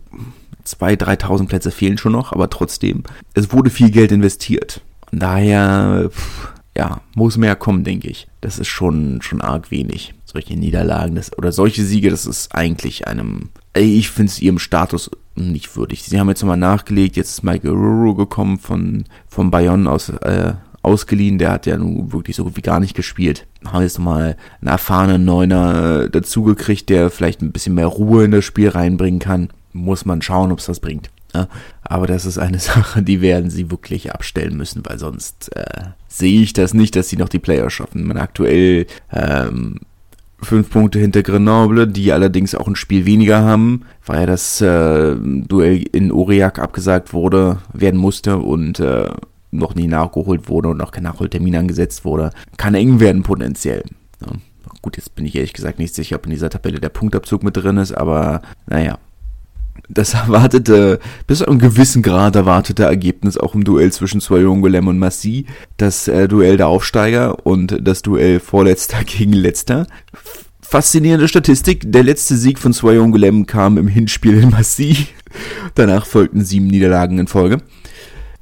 2.000, 0.65 0.97
3.000 0.97 1.47
Plätze 1.47 1.71
fehlen 1.71 1.97
schon 1.97 2.11
noch, 2.11 2.33
aber 2.33 2.49
trotzdem, 2.49 3.03
es 3.33 3.51
wurde 3.51 3.69
viel 3.69 3.91
Geld 3.91 4.11
investiert. 4.11 4.81
Daher, 5.11 6.09
pff, 6.09 6.53
ja, 6.77 7.01
muss 7.15 7.37
mehr 7.37 7.55
kommen, 7.55 7.83
denke 7.83 8.09
ich. 8.09 8.27
Das 8.39 8.59
ist 8.59 8.67
schon, 8.67 9.21
schon 9.21 9.41
arg 9.41 9.71
wenig. 9.71 10.13
Solche 10.25 10.55
Niederlagen 10.55 11.15
das, 11.15 11.37
oder 11.37 11.51
solche 11.51 11.83
Siege, 11.83 12.09
das 12.09 12.25
ist 12.25 12.55
eigentlich 12.55 13.07
einem, 13.07 13.49
ich 13.75 14.09
finde 14.09 14.31
es 14.31 14.41
ihrem 14.41 14.59
Status 14.59 15.11
nicht 15.35 15.75
würdig. 15.75 16.03
Sie 16.03 16.19
haben 16.19 16.29
jetzt 16.29 16.41
nochmal 16.41 16.57
nachgelegt, 16.57 17.17
jetzt 17.17 17.31
ist 17.31 17.43
Michael 17.43 17.71
Ruru 17.71 18.15
gekommen 18.15 18.57
von, 18.57 19.03
von 19.27 19.51
Bayonne 19.51 19.89
aus, 19.89 20.09
äh, 20.09 20.53
ausgeliehen, 20.81 21.37
der 21.37 21.51
hat 21.51 21.65
ja 21.65 21.77
nun 21.77 22.11
wirklich 22.11 22.35
so 22.35 22.55
wie 22.55 22.61
gar 22.61 22.79
nicht 22.79 22.95
gespielt. 22.95 23.45
Haben 23.65 23.83
jetzt 23.83 23.97
nochmal 23.97 24.35
einen 24.61 24.69
erfahrenen 24.69 25.25
Neuner 25.25 26.09
dazugekriegt, 26.09 26.89
der 26.89 27.09
vielleicht 27.09 27.41
ein 27.41 27.51
bisschen 27.51 27.75
mehr 27.75 27.87
Ruhe 27.87 28.25
in 28.25 28.31
das 28.31 28.45
Spiel 28.45 28.69
reinbringen 28.69 29.19
kann. 29.19 29.49
Muss 29.73 30.05
man 30.05 30.21
schauen, 30.21 30.51
ob 30.51 30.59
es 30.59 30.65
das 30.65 30.79
bringt. 30.79 31.09
Ja, 31.33 31.47
aber 31.83 32.07
das 32.07 32.25
ist 32.25 32.37
eine 32.37 32.59
Sache, 32.59 33.01
die 33.03 33.21
werden 33.21 33.49
sie 33.49 33.71
wirklich 33.71 34.13
abstellen 34.13 34.57
müssen, 34.57 34.83
weil 34.85 34.99
sonst 34.99 35.55
äh, 35.55 35.83
sehe 36.07 36.41
ich 36.41 36.53
das 36.53 36.73
nicht, 36.73 36.95
dass 36.95 37.09
sie 37.09 37.17
noch 37.17 37.29
die 37.29 37.39
Player 37.39 37.69
schaffen. 37.69 38.05
Man 38.05 38.17
aktuell 38.17 38.87
ähm, 39.11 39.79
fünf 40.41 40.69
Punkte 40.69 40.99
hinter 40.99 41.23
Grenoble, 41.23 41.87
die 41.87 42.11
allerdings 42.11 42.55
auch 42.55 42.67
ein 42.67 42.75
Spiel 42.75 43.05
weniger 43.05 43.41
haben, 43.41 43.83
weil 44.05 44.21
ja 44.21 44.25
das 44.25 44.59
äh, 44.61 45.15
Duell 45.15 45.83
in 45.91 46.11
Aurillac 46.11 46.59
abgesagt 46.59 47.13
wurde, 47.13 47.59
werden 47.73 47.99
musste 47.99 48.37
und 48.37 48.79
äh, 48.79 49.09
noch 49.51 49.75
nie 49.75 49.87
nachgeholt 49.87 50.49
wurde 50.49 50.69
und 50.69 50.77
noch 50.77 50.91
kein 50.91 51.03
Nachholtermin 51.03 51.55
angesetzt 51.55 52.05
wurde, 52.05 52.31
kann 52.57 52.73
eng 52.73 52.99
werden 52.99 53.23
potenziell. 53.23 53.83
Ja. 54.21 54.33
Gut, 54.81 54.97
jetzt 54.97 55.15
bin 55.15 55.25
ich 55.25 55.35
ehrlich 55.35 55.53
gesagt 55.53 55.77
nicht 55.77 55.93
sicher, 55.93 56.15
ob 56.15 56.25
in 56.25 56.31
dieser 56.31 56.49
Tabelle 56.49 56.79
der 56.79 56.89
Punktabzug 56.89 57.43
mit 57.43 57.57
drin 57.57 57.77
ist, 57.77 57.91
aber 57.91 58.41
naja. 58.67 58.97
Das 59.89 60.13
erwartete, 60.13 60.99
bis 61.27 61.39
zu 61.39 61.47
einem 61.47 61.59
gewissen 61.59 62.01
Grad 62.01 62.35
erwartete 62.35 62.83
Ergebnis 62.83 63.37
auch 63.37 63.55
im 63.55 63.63
Duell 63.63 63.91
zwischen 63.91 64.21
Soyongolem 64.21 64.87
und 64.87 64.99
Massi, 64.99 65.45
das 65.77 66.07
äh, 66.07 66.27
Duell 66.27 66.57
der 66.57 66.67
Aufsteiger 66.67 67.45
und 67.45 67.77
das 67.81 68.01
Duell 68.01 68.39
Vorletzter 68.39 69.03
gegen 69.05 69.33
Letzter. 69.33 69.87
Faszinierende 70.61 71.27
Statistik, 71.27 71.91
der 71.91 72.03
letzte 72.03 72.37
Sieg 72.37 72.57
von 72.57 72.71
Soyongolem 72.71 73.45
kam 73.45 73.77
im 73.77 73.89
Hinspiel 73.89 74.41
in 74.41 74.49
Massi. 74.51 75.07
Danach 75.75 76.05
folgten 76.05 76.43
sieben 76.45 76.67
Niederlagen 76.67 77.19
in 77.19 77.27
Folge. 77.27 77.57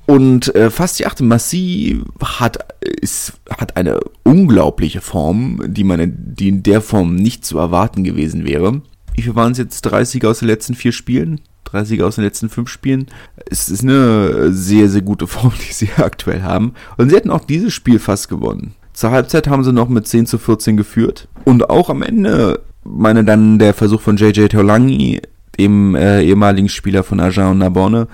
Und 0.10 0.56
äh, 0.56 0.72
fast 0.72 0.98
die 0.98 1.06
achte 1.06 1.24
Massi 1.24 2.01
hat, 2.24 2.74
ist, 2.82 3.34
hat 3.48 3.78
eine 3.78 4.00
unglaubliche 4.24 5.01
Form, 5.01 5.62
die 5.68 5.84
man 5.84 6.16
die 6.18 6.48
in 6.48 6.63
der 6.63 6.82
Form 6.82 7.13
nicht 7.13 7.46
zu 7.46 7.60
erwarten 7.60 8.04
gewesen 8.04 8.44
wäre. 8.44 8.82
Wie 9.13 9.22
viel 9.22 9.36
waren 9.36 9.51
es 9.51 9.60
jetzt? 9.60 9.82
30 9.82 10.25
aus 10.25 10.39
den 10.39 10.48
letzten 10.48 10.74
vier 10.74 10.94
Spielen? 10.94 11.42
30 11.66 12.01
aus 12.01 12.16
den 12.16 12.24
letzten 12.24 12.50
fünf 12.50 12.70
Spielen. 12.70 13.06
Es 13.51 13.70
ist 13.70 13.84
eine 13.84 14.51
sehr, 14.51 14.89
sehr 14.89 15.04
gute 15.04 15.28
Form, 15.28 15.54
die 15.70 15.74
sie 15.74 15.92
aktuell 15.98 16.42
haben. 16.42 16.74
Und 16.98 17.12
sie 17.12 17.16
hätten 17.16 17.30
auch 17.30 17.46
dieses 17.46 17.75
Spiel 17.75 18.00
fast 18.00 18.30
gewonnen. 18.30 18.74
Zur 18.94 19.12
Halbzeit 19.12 19.48
haben 19.48 19.63
sie 19.63 19.74
noch 19.74 19.89
mit 19.89 20.08
10 20.08 20.25
zu 20.25 20.39
14 20.39 20.75
geführt. 20.75 21.28
Und 21.46 21.70
auch 21.70 21.92
am 21.92 22.01
Ende, 22.01 22.63
meine 22.84 23.24
dann 23.24 23.60
der 23.60 23.75
Versuch 23.75 24.01
von 24.01 24.18
JJ 24.18 24.48
Tolangi, 24.48 25.22
dem 25.60 25.94
äh, 25.94 26.24
ehemaligen 26.24 26.70
Spieler 26.70 27.04
von 27.04 27.20
Agen 27.20 27.51
und 27.51 27.60
Narbonne, 27.60 28.08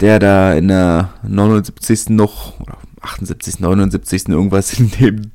der 0.00 0.18
da 0.18 0.54
in 0.54 0.68
der 0.68 1.10
79. 1.26 2.10
noch, 2.10 2.58
oder 2.60 2.78
78., 3.02 3.60
79. 3.60 4.28
irgendwas 4.28 4.78
in 4.78 4.90
dem 4.90 5.32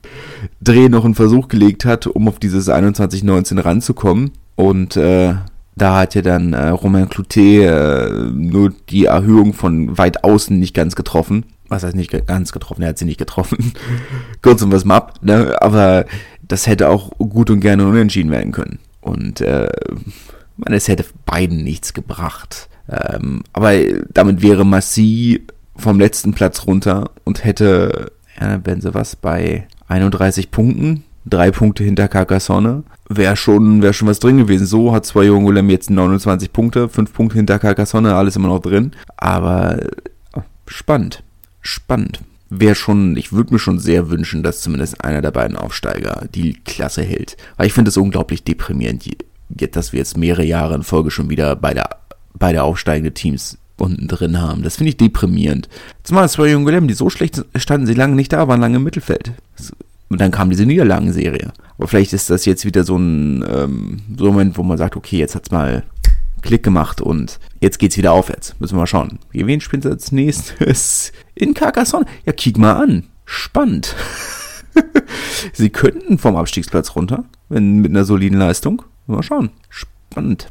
Dreh 0.62 0.90
noch 0.90 1.06
einen 1.06 1.16
Versuch 1.16 1.48
gelegt 1.48 1.86
hat, 1.86 2.08
um 2.08 2.28
auf 2.28 2.40
dieses 2.40 2.70
21-19 2.70 3.64
ranzukommen. 3.64 4.32
Und 4.56 4.98
äh, 4.98 5.36
da 5.76 5.96
hat 6.00 6.16
ja 6.16 6.22
dann 6.22 6.54
äh, 6.54 6.70
Romain 6.70 7.10
Cloutet 7.10 7.38
äh, 7.38 8.10
nur 8.34 8.74
die 8.90 9.06
Erhöhung 9.06 9.54
von 9.54 9.98
weit 9.98 10.24
außen 10.24 10.58
nicht 10.58 10.74
ganz 10.74 10.96
getroffen. 10.96 11.46
Was 11.70 11.84
heißt 11.84 11.96
nicht 11.96 12.26
ganz 12.28 12.52
getroffen? 12.52 12.82
Er 12.82 12.90
hat 12.90 12.98
sie 12.98 13.06
nicht 13.06 13.20
getroffen. 13.20 13.74
Kurz 14.42 14.62
und 14.62 14.72
was 14.72 14.90
ab. 14.90 15.20
Ne? 15.22 15.56
Aber 15.62 16.06
das 16.48 16.66
hätte 16.66 16.90
auch 16.90 17.12
gut 17.20 17.50
und 17.50 17.60
gerne 17.60 17.86
unentschieden 17.86 18.32
werden 18.32 18.54
können. 18.54 18.80
Und 19.02 19.42
äh, 19.42 19.70
man, 20.56 20.74
es 20.74 20.88
hätte 20.88 21.06
beiden 21.26 21.64
nichts 21.64 21.94
gebracht. 21.94 22.70
Ähm, 22.90 23.44
aber 23.54 23.74
damit 24.12 24.42
wäre 24.42 24.66
Massi 24.66 25.46
vom 25.76 26.00
letzten 26.00 26.34
Platz 26.34 26.66
runter 26.66 27.12
und 27.24 27.44
hätte, 27.44 28.12
ja, 28.40 28.60
wenn 28.64 28.82
sie 28.82 28.94
was, 28.94 29.16
bei 29.16 29.68
31 29.88 30.52
Punkten, 30.52 31.04
drei 31.26 31.52
Punkte 31.52 31.84
hinter 31.84 32.08
Carcassonne, 32.08 32.84
wäre 33.10 33.36
schon, 33.36 33.82
wäre 33.82 33.94
schon 33.94 34.08
was 34.08 34.20
drin 34.20 34.38
gewesen. 34.38 34.66
So 34.66 34.94
hat 34.94 35.06
zwei 35.06 35.26
Jungulem 35.26 35.70
jetzt 35.70 35.90
29 35.90 36.52
Punkte, 36.52 36.90
fünf 36.90 37.14
Punkte 37.14 37.38
hinter 37.38 37.60
Carcassonne, 37.60 38.16
alles 38.16 38.36
immer 38.36 38.48
noch 38.50 38.60
drin. 38.60 38.92
Aber 39.18 39.80
oh, 40.34 40.42
spannend, 40.68 41.24
spannend. 41.62 42.22
Wäre 42.50 42.76
schon, 42.76 43.18
ich 43.18 43.34
würde 43.34 43.54
mir 43.54 43.60
schon 43.60 43.78
sehr 43.78 44.10
wünschen, 44.10 44.42
dass 44.42 44.62
zumindest 44.62 45.04
einer 45.04 45.22
der 45.22 45.32
beiden 45.32 45.58
Aufsteiger 45.58 46.28
die 46.34 46.54
Klasse 46.54 47.02
hält. 47.02 47.36
Weil 47.58 47.68
ich 47.68 47.74
finde 47.74 47.90
es 47.90 47.98
unglaublich 47.98 48.46
deprimierend, 48.46 49.04
dass 49.50 49.92
wir 49.92 49.98
jetzt 49.98 50.18
mehrere 50.18 50.46
Jahre 50.46 50.76
in 50.76 50.84
Folge 50.84 51.12
schon 51.12 51.30
wieder 51.30 51.58
bei 51.58 51.74
der 51.74 51.90
beide 52.40 52.64
aufsteigende 52.64 53.14
Teams 53.14 53.58
unten 53.78 54.08
drin 54.08 54.42
haben. 54.42 54.64
Das 54.64 54.78
finde 54.78 54.90
ich 54.90 54.98
deprimierend. 54.98 55.70
Zumal 56.04 56.30
zwei 56.30 56.50
junge 56.50 56.72
Lämmen, 56.72 56.88
die 56.88 56.94
so 56.94 57.10
schlecht 57.10 57.44
standen 57.56 57.86
sie 57.88 57.94
lange 57.94 58.16
nicht 58.16 58.34
da, 58.34 58.48
waren 58.48 58.62
lange 58.62 58.78
im 58.78 58.84
Mittelfeld. 58.84 59.34
Und 60.10 60.22
dann 60.22 60.32
kam 60.32 60.50
diese 60.50 60.66
Niederlagenserie. 60.66 61.52
Aber 61.78 61.88
vielleicht 61.88 62.14
ist 62.14 62.30
das 62.30 62.46
jetzt 62.46 62.66
wieder 62.66 62.84
so 62.84 62.98
ein, 62.98 63.46
ähm, 63.48 64.02
so 64.18 64.26
Moment, 64.26 64.58
wo 64.58 64.64
man 64.64 64.78
sagt, 64.78 64.96
okay, 64.96 65.18
jetzt 65.18 65.36
hat's 65.36 65.52
mal 65.52 65.84
Klick 66.42 66.64
gemacht 66.64 67.02
und 67.02 67.40
jetzt 67.60 67.78
geht's 67.78 67.98
wieder 67.98 68.14
aufwärts. 68.14 68.56
Müssen 68.60 68.76
wir 68.76 68.82
mal 68.82 68.88
schauen. 68.88 69.20
Gegen 69.32 69.48
wen 69.48 69.62
spielt 69.62 69.86
als 69.86 70.12
nächstes? 70.12 71.12
In 71.36 71.54
Carcassonne? 71.54 72.06
Ja, 72.26 72.32
kick 72.32 72.58
mal 72.58 72.74
an. 72.74 73.04
Spannend. 73.26 73.96
sie 75.54 75.70
könnten 75.70 76.18
vom 76.18 76.36
Abstiegsplatz 76.36 76.96
runter, 76.96 77.26
wenn 77.50 77.80
mit 77.80 77.92
einer 77.92 78.06
soliden 78.06 78.38
Leistung. 78.38 78.84
Mal 79.08 79.24
schauen. 79.24 79.50
Spannend. 79.70 80.48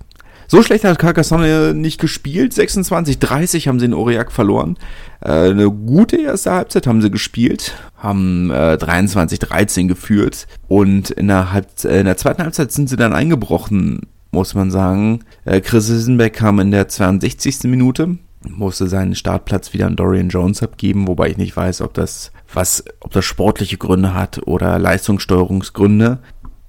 So 0.49 0.63
schlecht 0.63 0.85
hat 0.85 0.99
Carcassonne 0.99 1.75
nicht 1.75 2.01
gespielt. 2.01 2.53
26-30 2.53 3.67
haben 3.67 3.81
sie 3.81 3.87
in 3.87 3.95
Aurillac 3.95 4.31
verloren. 4.31 4.77
Äh, 5.21 5.51
eine 5.51 5.71
gute 5.71 6.17
erste 6.17 6.53
Halbzeit 6.53 6.87
haben 6.87 7.03
sie 7.03 7.11
gespielt, 7.11 7.75
haben 7.97 8.51
äh, 8.51 8.79
23-13 8.81 9.89
geführt 9.89 10.47
und 10.69 11.11
in 11.11 11.29
der, 11.29 11.53
Halb 11.53 11.67
äh, 11.85 12.01
in 12.01 12.07
der 12.07 12.17
zweiten 12.17 12.43
Halbzeit 12.43 12.71
sind 12.71 12.89
sie 12.89 12.97
dann 12.97 13.13
eingebrochen, 13.13 14.03
muss 14.31 14.55
man 14.55 14.71
sagen. 14.71 15.25
Äh, 15.45 15.61
Chris 15.61 15.89
Isenbeck 15.89 16.35
kam 16.35 16.61
in 16.61 16.71
der 16.71 16.87
62. 16.89 17.65
Minute, 17.65 18.19
musste 18.49 18.87
seinen 18.87 19.17
Startplatz 19.17 19.73
wieder 19.73 19.87
an 19.87 19.97
Dorian 19.97 20.29
Jones 20.29 20.63
abgeben, 20.63 21.09
wobei 21.09 21.31
ich 21.31 21.39
nicht 21.39 21.57
weiß, 21.57 21.81
ob 21.81 21.95
das 21.95 22.31
was, 22.53 22.85
ob 23.01 23.11
das 23.13 23.25
sportliche 23.25 23.79
Gründe 23.79 24.15
hat 24.15 24.47
oder 24.47 24.79
Leistungssteuerungsgründe. 24.79 26.21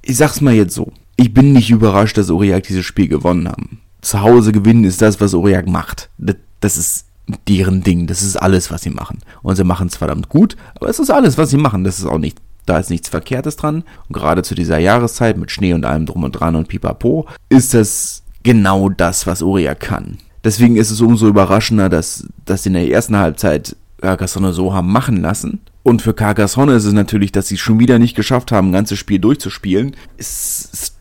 Ich 0.02 0.18
sag's 0.18 0.42
mal 0.42 0.54
jetzt 0.54 0.74
so 0.74 0.92
ich 1.18 1.34
bin 1.34 1.52
nicht 1.52 1.70
überrascht, 1.70 2.18
dass 2.18 2.30
Aurillac 2.30 2.64
dieses 2.64 2.86
Spiel 2.86 3.08
gewonnen 3.08 3.50
haben. 3.50 3.82
Zu 4.02 4.22
Hause 4.22 4.52
gewinnen 4.52 4.84
ist 4.84 5.02
das, 5.02 5.20
was 5.20 5.34
Aurillac 5.34 5.68
macht. 5.68 6.10
Das, 6.18 6.78
ist 6.78 7.06
deren 7.48 7.82
Ding. 7.82 8.08
Das 8.08 8.22
ist 8.22 8.38
alles, 8.38 8.72
was 8.72 8.84
sie 8.84 8.92
machen. 8.92 9.20
Und 9.42 9.56
sie 9.56 9.64
machen 9.64 9.88
es 9.88 9.98
verdammt 9.98 10.30
gut, 10.30 10.56
aber 10.76 10.88
es 10.88 11.00
ist 11.00 11.10
alles, 11.10 11.38
was 11.38 11.50
sie 11.50 11.58
machen. 11.58 11.84
Das 11.84 11.98
ist 11.98 12.06
auch 12.06 12.20
nicht, 12.20 12.38
da 12.66 12.78
ist 12.78 12.92
nichts 12.92 13.10
Verkehrtes 13.10 13.58
dran. 13.58 13.84
Und 14.08 14.14
gerade 14.14 14.44
zu 14.44 14.56
dieser 14.56 14.78
Jahreszeit 14.78 15.38
mit 15.38 15.52
Schnee 15.52 15.74
und 15.74 15.86
allem 15.86 16.06
drum 16.06 16.24
und 16.24 16.34
dran 16.34 16.56
und 16.56 16.68
pipapo 16.68 17.28
ist 17.50 17.74
das 17.74 18.24
genau 18.44 18.90
das, 18.90 19.26
was 19.26 19.42
Aurillac 19.42 19.80
kann. 19.80 20.20
Deswegen 20.44 20.78
ist 20.78 20.92
es 20.92 21.02
umso 21.02 21.28
überraschender, 21.28 21.90
dass, 21.90 22.28
dass 22.46 22.64
sie 22.64 22.70
in 22.70 22.74
der 22.76 22.90
ersten 22.90 23.18
Halbzeit 23.18 23.76
Carcassonne 24.00 24.54
so 24.54 24.74
haben 24.74 24.92
machen 24.92 25.18
lassen. 25.18 25.62
Und 25.84 26.02
für 26.02 26.14
Carcassonne 26.14 26.74
ist 26.74 26.84
es 26.84 26.94
natürlich, 26.94 27.32
dass 27.32 27.48
sie 27.48 27.56
es 27.56 27.62
schon 27.62 27.80
wieder 27.80 27.98
nicht 27.98 28.16
geschafft 28.16 28.52
haben, 28.52 28.70
ein 28.70 28.74
ganzes 28.74 29.00
Spiel 29.00 29.20
durchzuspielen. 29.20 29.96
Es, 30.18 30.70
es, 30.74 30.97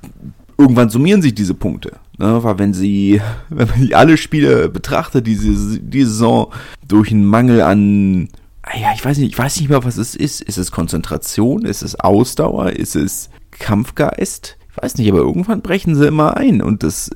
irgendwann 0.59 0.91
summieren 0.91 1.23
sich 1.23 1.35
diese 1.35 1.55
Punkte. 1.55 1.99
Ne? 2.19 2.43
Weil 2.43 2.59
wenn 2.59 2.75
sie, 2.75 3.21
wenn 3.49 3.69
man 3.69 3.93
alle 3.93 4.17
Spiele 4.17 4.69
betrachtet, 4.69 5.27
diese, 5.27 5.81
diese 5.81 6.11
Saison 6.11 6.53
durch 6.87 7.11
einen 7.11 7.27
Mangel 7.27 7.61
an 7.61 8.29
ah 8.67 8.77
ja, 8.79 8.93
ich 8.95 9.05
weiß 9.05 9.19
nicht, 9.19 9.31
ich 9.31 9.39
weiß 9.39 9.59
nicht 9.61 9.69
mehr, 9.69 9.85
was 9.85 9.97
es 9.97 10.15
ist. 10.15 10.43
Ist 10.43 10.59
es 10.59 10.71
Konzentration? 10.71 11.65
Ist 11.65 11.83
es 11.83 11.99
Ausdauer? 11.99 12.71
Ist 12.71 12.97
es 12.97 13.31
Kampfgeist? 13.53 14.59
Ich 14.71 14.83
weiß 14.83 14.99
nicht, 14.99 15.11
aber 15.11 15.21
irgendwann 15.21 15.63
brechen 15.63 15.95
sie 15.95 16.07
immer 16.07 16.37
ein 16.37 16.61
und 16.61 16.83
das 16.83 17.11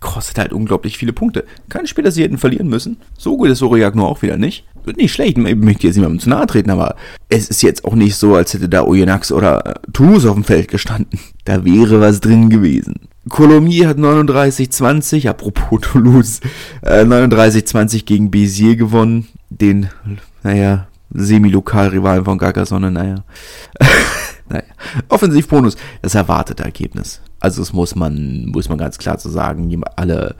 kostet 0.00 0.38
halt 0.38 0.52
unglaublich 0.52 0.98
viele 0.98 1.12
Punkte. 1.12 1.44
Kein 1.68 1.86
Spiel, 1.86 2.04
das 2.04 2.14
sie 2.14 2.22
hätten 2.22 2.38
verlieren 2.38 2.68
müssen. 2.68 2.98
So 3.16 3.36
gut 3.36 3.48
ist 3.48 3.62
Aurillac 3.62 3.94
nur 3.94 4.08
auch 4.08 4.22
wieder 4.22 4.36
nicht. 4.36 4.64
nicht 4.96 5.12
schlecht, 5.12 5.38
ich 5.38 5.56
möchte 5.56 5.86
jetzt 5.86 5.96
niemandem 5.96 6.20
zu 6.20 6.28
nahe 6.28 6.46
treten, 6.46 6.70
aber 6.70 6.96
es 7.28 7.48
ist 7.48 7.62
jetzt 7.62 7.84
auch 7.84 7.94
nicht 7.94 8.16
so, 8.16 8.34
als 8.34 8.54
hätte 8.54 8.68
da 8.68 8.84
Oyonnax 8.84 9.32
oder 9.32 9.80
Toulouse 9.92 10.26
auf 10.26 10.34
dem 10.34 10.44
Feld 10.44 10.68
gestanden. 10.68 11.18
Da 11.44 11.64
wäre 11.64 12.00
was 12.00 12.20
drin 12.20 12.50
gewesen. 12.50 13.08
Colomiers 13.28 13.88
hat 13.88 13.98
39-20, 13.98 15.28
apropos 15.28 15.80
Toulouse, 15.80 16.40
äh, 16.82 17.04
39-20 17.04 18.04
gegen 18.04 18.30
Béziers 18.30 18.76
gewonnen. 18.76 19.26
Den, 19.50 19.88
naja, 20.42 20.86
Semi-Lokalrivalen 21.10 22.24
von 22.24 22.38
Carcassonne, 22.38 22.90
naja. 22.90 23.24
naja. 24.48 24.64
Offensivbonus, 25.08 25.76
das 26.02 26.14
erwartete 26.14 26.64
Ergebnis. 26.64 27.20
Also 27.46 27.62
das 27.62 27.72
muss 27.72 27.94
man, 27.94 28.46
muss 28.46 28.68
man 28.68 28.76
ganz 28.76 28.98
klar 28.98 29.18
so 29.18 29.30
sagen. 29.30 29.80
Alle, 29.94 30.34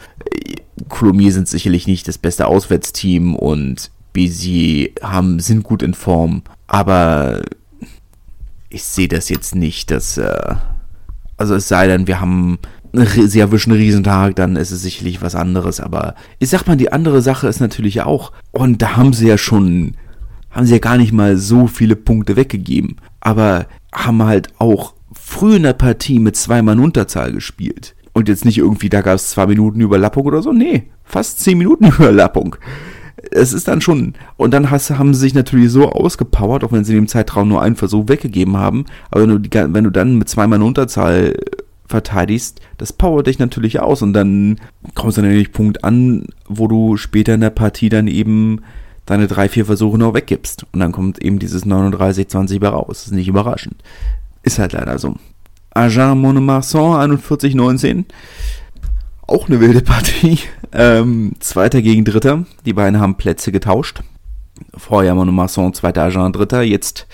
Colomiers 0.88 1.34
sind 1.34 1.46
sicherlich 1.46 1.86
nicht 1.86 2.08
das 2.08 2.18
beste 2.18 2.48
Auswärtsteam 2.48 3.36
und 3.36 3.92
Béziers 4.12 4.90
haben, 5.00 5.38
sind 5.38 5.62
gut 5.62 5.84
in 5.84 5.94
Form. 5.94 6.42
Aber 6.66 7.42
ich 8.70 8.82
sehe 8.82 9.06
das 9.06 9.28
jetzt 9.28 9.54
nicht, 9.54 9.92
dass, 9.92 10.18
äh, 10.18 10.56
also 11.36 11.54
es 11.54 11.68
sei 11.68 11.86
denn, 11.86 12.08
wir 12.08 12.18
haben 12.18 12.58
sie 12.92 13.38
erwischen 13.38 13.70
einen 13.70 13.82
Riesentag, 13.82 14.34
dann 14.34 14.56
ist 14.56 14.72
es 14.72 14.82
sicherlich 14.82 15.22
was 15.22 15.36
anderes. 15.36 15.78
Aber 15.78 16.16
ich 16.40 16.48
sag 16.48 16.66
mal, 16.66 16.76
die 16.76 16.90
andere 16.90 17.22
Sache 17.22 17.46
ist 17.46 17.60
natürlich 17.60 18.02
auch, 18.02 18.32
und 18.50 18.82
da 18.82 18.96
haben 18.96 19.12
sie 19.12 19.28
ja 19.28 19.38
schon, 19.38 19.94
haben 20.50 20.66
sie 20.66 20.72
ja 20.72 20.80
gar 20.80 20.96
nicht 20.96 21.12
mal 21.12 21.36
so 21.36 21.68
viele 21.68 21.94
Punkte 21.94 22.34
weggegeben, 22.34 22.96
aber 23.20 23.66
haben 23.94 24.24
halt 24.24 24.48
auch 24.58 24.95
früh 25.26 25.56
in 25.56 25.64
der 25.64 25.72
Partie 25.72 26.20
mit 26.20 26.36
zwei 26.36 26.62
Mann 26.62 26.78
Unterzahl 26.78 27.32
gespielt. 27.32 27.96
Und 28.12 28.28
jetzt 28.28 28.44
nicht 28.44 28.58
irgendwie, 28.58 28.88
da 28.88 29.02
gab 29.02 29.16
es 29.16 29.30
zwei 29.30 29.46
Minuten 29.46 29.80
Überlappung 29.80 30.24
oder 30.24 30.40
so. 30.40 30.52
Nee, 30.52 30.84
fast 31.04 31.40
zehn 31.40 31.58
Minuten 31.58 31.86
Überlappung. 31.98 32.56
Es 33.32 33.52
ist 33.52 33.66
dann 33.66 33.80
schon, 33.80 34.14
und 34.36 34.52
dann 34.54 34.70
hast, 34.70 34.88
haben 34.90 35.14
sie 35.14 35.20
sich 35.20 35.34
natürlich 35.34 35.70
so 35.70 35.90
ausgepowert, 35.90 36.62
auch 36.62 36.70
wenn 36.70 36.84
sie 36.84 36.92
in 36.92 37.02
dem 37.02 37.08
Zeitraum 37.08 37.48
nur 37.48 37.60
einen 37.60 37.74
Versuch 37.74 38.08
weggegeben 38.08 38.56
haben. 38.56 38.86
Aber 39.10 39.22
wenn 39.22 39.42
du, 39.42 39.74
wenn 39.74 39.84
du 39.84 39.90
dann 39.90 40.16
mit 40.16 40.28
zwei 40.28 40.46
Mann 40.46 40.62
Unterzahl 40.62 41.34
verteidigst, 41.86 42.60
das 42.78 42.92
powert 42.92 43.26
dich 43.26 43.40
natürlich 43.40 43.80
aus 43.80 44.02
und 44.02 44.12
dann 44.12 44.60
kommst 44.94 45.18
du 45.18 45.22
an 45.22 45.28
den 45.28 45.50
Punkt 45.50 45.82
an, 45.82 46.26
wo 46.48 46.68
du 46.68 46.96
später 46.96 47.34
in 47.34 47.40
der 47.40 47.50
Partie 47.50 47.88
dann 47.88 48.06
eben 48.06 48.60
deine 49.06 49.26
drei, 49.26 49.48
vier 49.48 49.66
Versuche 49.66 49.98
noch 49.98 50.14
weggibst. 50.14 50.66
Und 50.72 50.80
dann 50.80 50.92
kommt 50.92 51.20
eben 51.20 51.40
dieses 51.40 51.66
39-20 51.66 52.60
bei 52.60 52.68
raus. 52.68 52.86
Das 52.88 53.06
ist 53.06 53.12
nicht 53.12 53.28
überraschend. 53.28 53.82
Ist 54.46 54.60
halt 54.60 54.74
leider 54.74 54.96
so. 54.96 55.16
Agen 55.74 56.20
Monomarsan 56.20 57.18
41-19. 57.18 58.04
Auch 59.26 59.48
eine 59.48 59.60
wilde 59.60 59.82
Partie. 59.82 60.38
Ähm, 60.72 61.32
Zweiter 61.40 61.82
gegen 61.82 62.04
Dritter. 62.04 62.46
Die 62.64 62.72
beiden 62.72 63.00
haben 63.00 63.16
Plätze 63.16 63.50
getauscht. 63.50 64.02
Vorher 64.76 65.16
Monomarsan, 65.16 65.74
zweiter 65.74 66.04
Agen, 66.04 66.32
Dritter. 66.32 66.62
Jetzt 66.62 67.08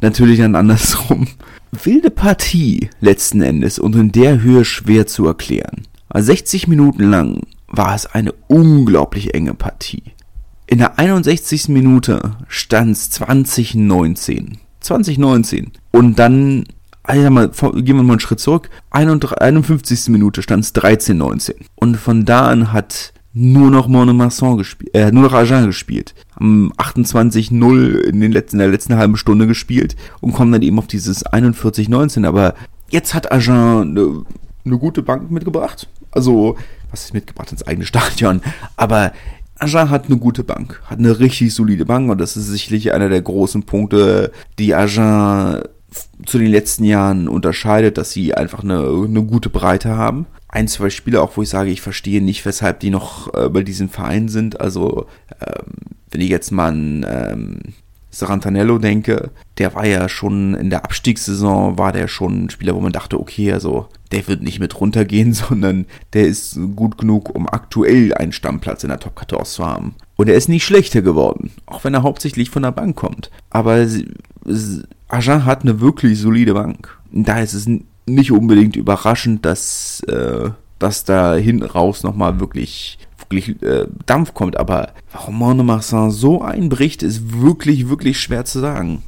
natürlich 0.00 0.40
dann 0.40 0.56
andersrum 0.56 1.28
wilde 1.70 2.10
Partie 2.10 2.90
letzten 3.00 3.42
Endes 3.42 3.78
und 3.78 3.94
in 3.94 4.10
der 4.10 4.42
Höhe 4.42 4.64
schwer 4.64 5.06
zu 5.06 5.26
erklären. 5.26 5.86
60 6.12 6.66
Minuten 6.66 7.04
lang 7.04 7.42
war 7.68 7.94
es 7.94 8.06
eine 8.06 8.32
unglaublich 8.48 9.34
enge 9.34 9.54
Partie. 9.54 10.02
In 10.66 10.78
der 10.78 10.98
61. 10.98 11.68
Minute 11.68 12.36
stand 12.48 12.92
es 12.92 13.10
2019. 13.10 14.58
2019. 14.82 15.72
Und 15.90 16.18
dann, 16.18 16.64
also 17.02 17.30
mal, 17.30 17.48
gehen 17.48 17.96
wir 17.96 18.02
mal 18.02 18.12
einen 18.14 18.20
Schritt 18.20 18.40
zurück. 18.40 18.70
51. 18.90 20.08
Minute 20.08 20.42
stand 20.42 20.64
es 20.64 20.74
13-19. 20.74 21.54
Und 21.76 21.96
von 21.96 22.24
da 22.24 22.46
an 22.46 22.72
hat 22.72 23.12
nur 23.34 23.70
noch 23.70 23.88
Monomasson 23.88 24.58
gespielt, 24.58 24.94
äh, 24.94 25.10
nur 25.10 25.24
noch 25.24 25.32
Agen 25.32 25.66
gespielt. 25.66 26.14
Haben 26.38 26.72
28-0 26.76 27.98
in 28.00 28.22
in 28.22 28.58
der 28.58 28.68
letzten 28.68 28.96
halben 28.96 29.16
Stunde 29.16 29.46
gespielt 29.46 29.96
und 30.20 30.32
kommen 30.32 30.52
dann 30.52 30.62
eben 30.62 30.78
auf 30.78 30.86
dieses 30.86 31.24
41-19. 31.24 32.26
Aber 32.26 32.54
jetzt 32.90 33.14
hat 33.14 33.32
Agen 33.32 33.96
eine, 33.96 34.24
eine 34.64 34.78
gute 34.78 35.02
Bank 35.02 35.30
mitgebracht. 35.30 35.88
Also, 36.10 36.56
was 36.90 37.04
ist 37.04 37.14
mitgebracht 37.14 37.52
ins 37.52 37.66
eigene 37.66 37.86
Stadion? 37.86 38.42
Aber 38.76 39.12
Agen 39.62 39.90
hat 39.90 40.06
eine 40.06 40.18
gute 40.18 40.44
Bank, 40.44 40.80
hat 40.86 40.98
eine 40.98 41.18
richtig 41.18 41.54
solide 41.54 41.84
Bank 41.84 42.10
und 42.10 42.20
das 42.20 42.36
ist 42.36 42.48
sicherlich 42.48 42.92
einer 42.92 43.08
der 43.08 43.22
großen 43.22 43.62
Punkte, 43.64 44.32
die 44.58 44.74
Agen 44.74 45.62
zu 46.26 46.38
den 46.38 46.50
letzten 46.50 46.84
Jahren 46.84 47.28
unterscheidet, 47.28 47.98
dass 47.98 48.12
sie 48.12 48.34
einfach 48.34 48.62
eine, 48.62 48.78
eine 48.78 49.22
gute 49.24 49.50
Breite 49.50 49.90
haben 49.90 50.26
ein, 50.52 50.68
zwei 50.68 50.90
Spiele 50.90 51.22
auch, 51.22 51.36
wo 51.36 51.42
ich 51.42 51.48
sage, 51.48 51.70
ich 51.70 51.80
verstehe 51.80 52.22
nicht, 52.22 52.44
weshalb 52.44 52.80
die 52.80 52.90
noch 52.90 53.32
äh, 53.34 53.48
bei 53.48 53.62
diesem 53.62 53.88
Verein 53.88 54.28
sind. 54.28 54.60
Also, 54.60 55.06
ähm, 55.40 55.72
wenn 56.10 56.20
ich 56.20 56.28
jetzt 56.28 56.52
mal 56.52 56.68
an 56.68 57.06
ähm, 57.08 57.58
Sarantanello 58.12 58.78
denke, 58.78 59.30
der 59.58 59.74
war 59.74 59.86
ja 59.86 60.08
schon 60.08 60.54
in 60.54 60.70
der 60.70 60.84
Abstiegssaison, 60.84 61.78
war 61.78 61.92
der 61.92 62.08
schon 62.08 62.44
ein 62.44 62.50
Spieler, 62.50 62.74
wo 62.74 62.80
man 62.80 62.92
dachte, 62.92 63.18
okay, 63.18 63.52
also 63.52 63.88
der 64.12 64.28
wird 64.28 64.42
nicht 64.42 64.60
mit 64.60 64.78
runtergehen, 64.78 65.32
sondern 65.32 65.86
der 66.12 66.26
ist 66.26 66.58
gut 66.76 66.98
genug, 66.98 67.34
um 67.34 67.48
aktuell 67.48 68.14
einen 68.14 68.32
Stammplatz 68.32 68.84
in 68.84 68.90
der 68.90 69.00
Top 69.00 69.18
14 69.18 69.44
zu 69.44 69.66
haben. 69.66 69.94
Und 70.16 70.28
er 70.28 70.34
ist 70.34 70.48
nicht 70.48 70.64
schlechter 70.64 71.02
geworden, 71.02 71.50
auch 71.66 71.82
wenn 71.84 71.94
er 71.94 72.02
hauptsächlich 72.02 72.50
von 72.50 72.62
der 72.62 72.70
Bank 72.70 72.96
kommt. 72.96 73.30
Aber 73.50 73.86
Agen 75.08 75.44
hat 75.44 75.62
eine 75.62 75.80
wirklich 75.80 76.20
solide 76.20 76.54
Bank. 76.54 76.98
Da 77.10 77.40
ist 77.40 77.54
es 77.54 77.66
nicht 78.06 78.30
unbedingt 78.30 78.76
überraschend, 78.76 79.44
dass, 79.44 80.00
äh, 80.08 80.50
dass 80.78 81.04
da 81.04 81.34
hinten 81.34 81.64
raus 81.64 82.02
nochmal 82.02 82.40
wirklich, 82.40 82.98
wirklich 83.32 83.62
äh, 83.62 83.86
Dampf 84.06 84.34
kommt. 84.34 84.56
Aber 84.56 84.90
warum 85.12 85.36
Monomarsan 85.36 86.10
so 86.10 86.42
einbricht, 86.42 87.02
ist 87.02 87.40
wirklich, 87.40 87.88
wirklich 87.88 88.20
schwer 88.20 88.44
zu 88.44 88.60
sagen. 88.60 89.02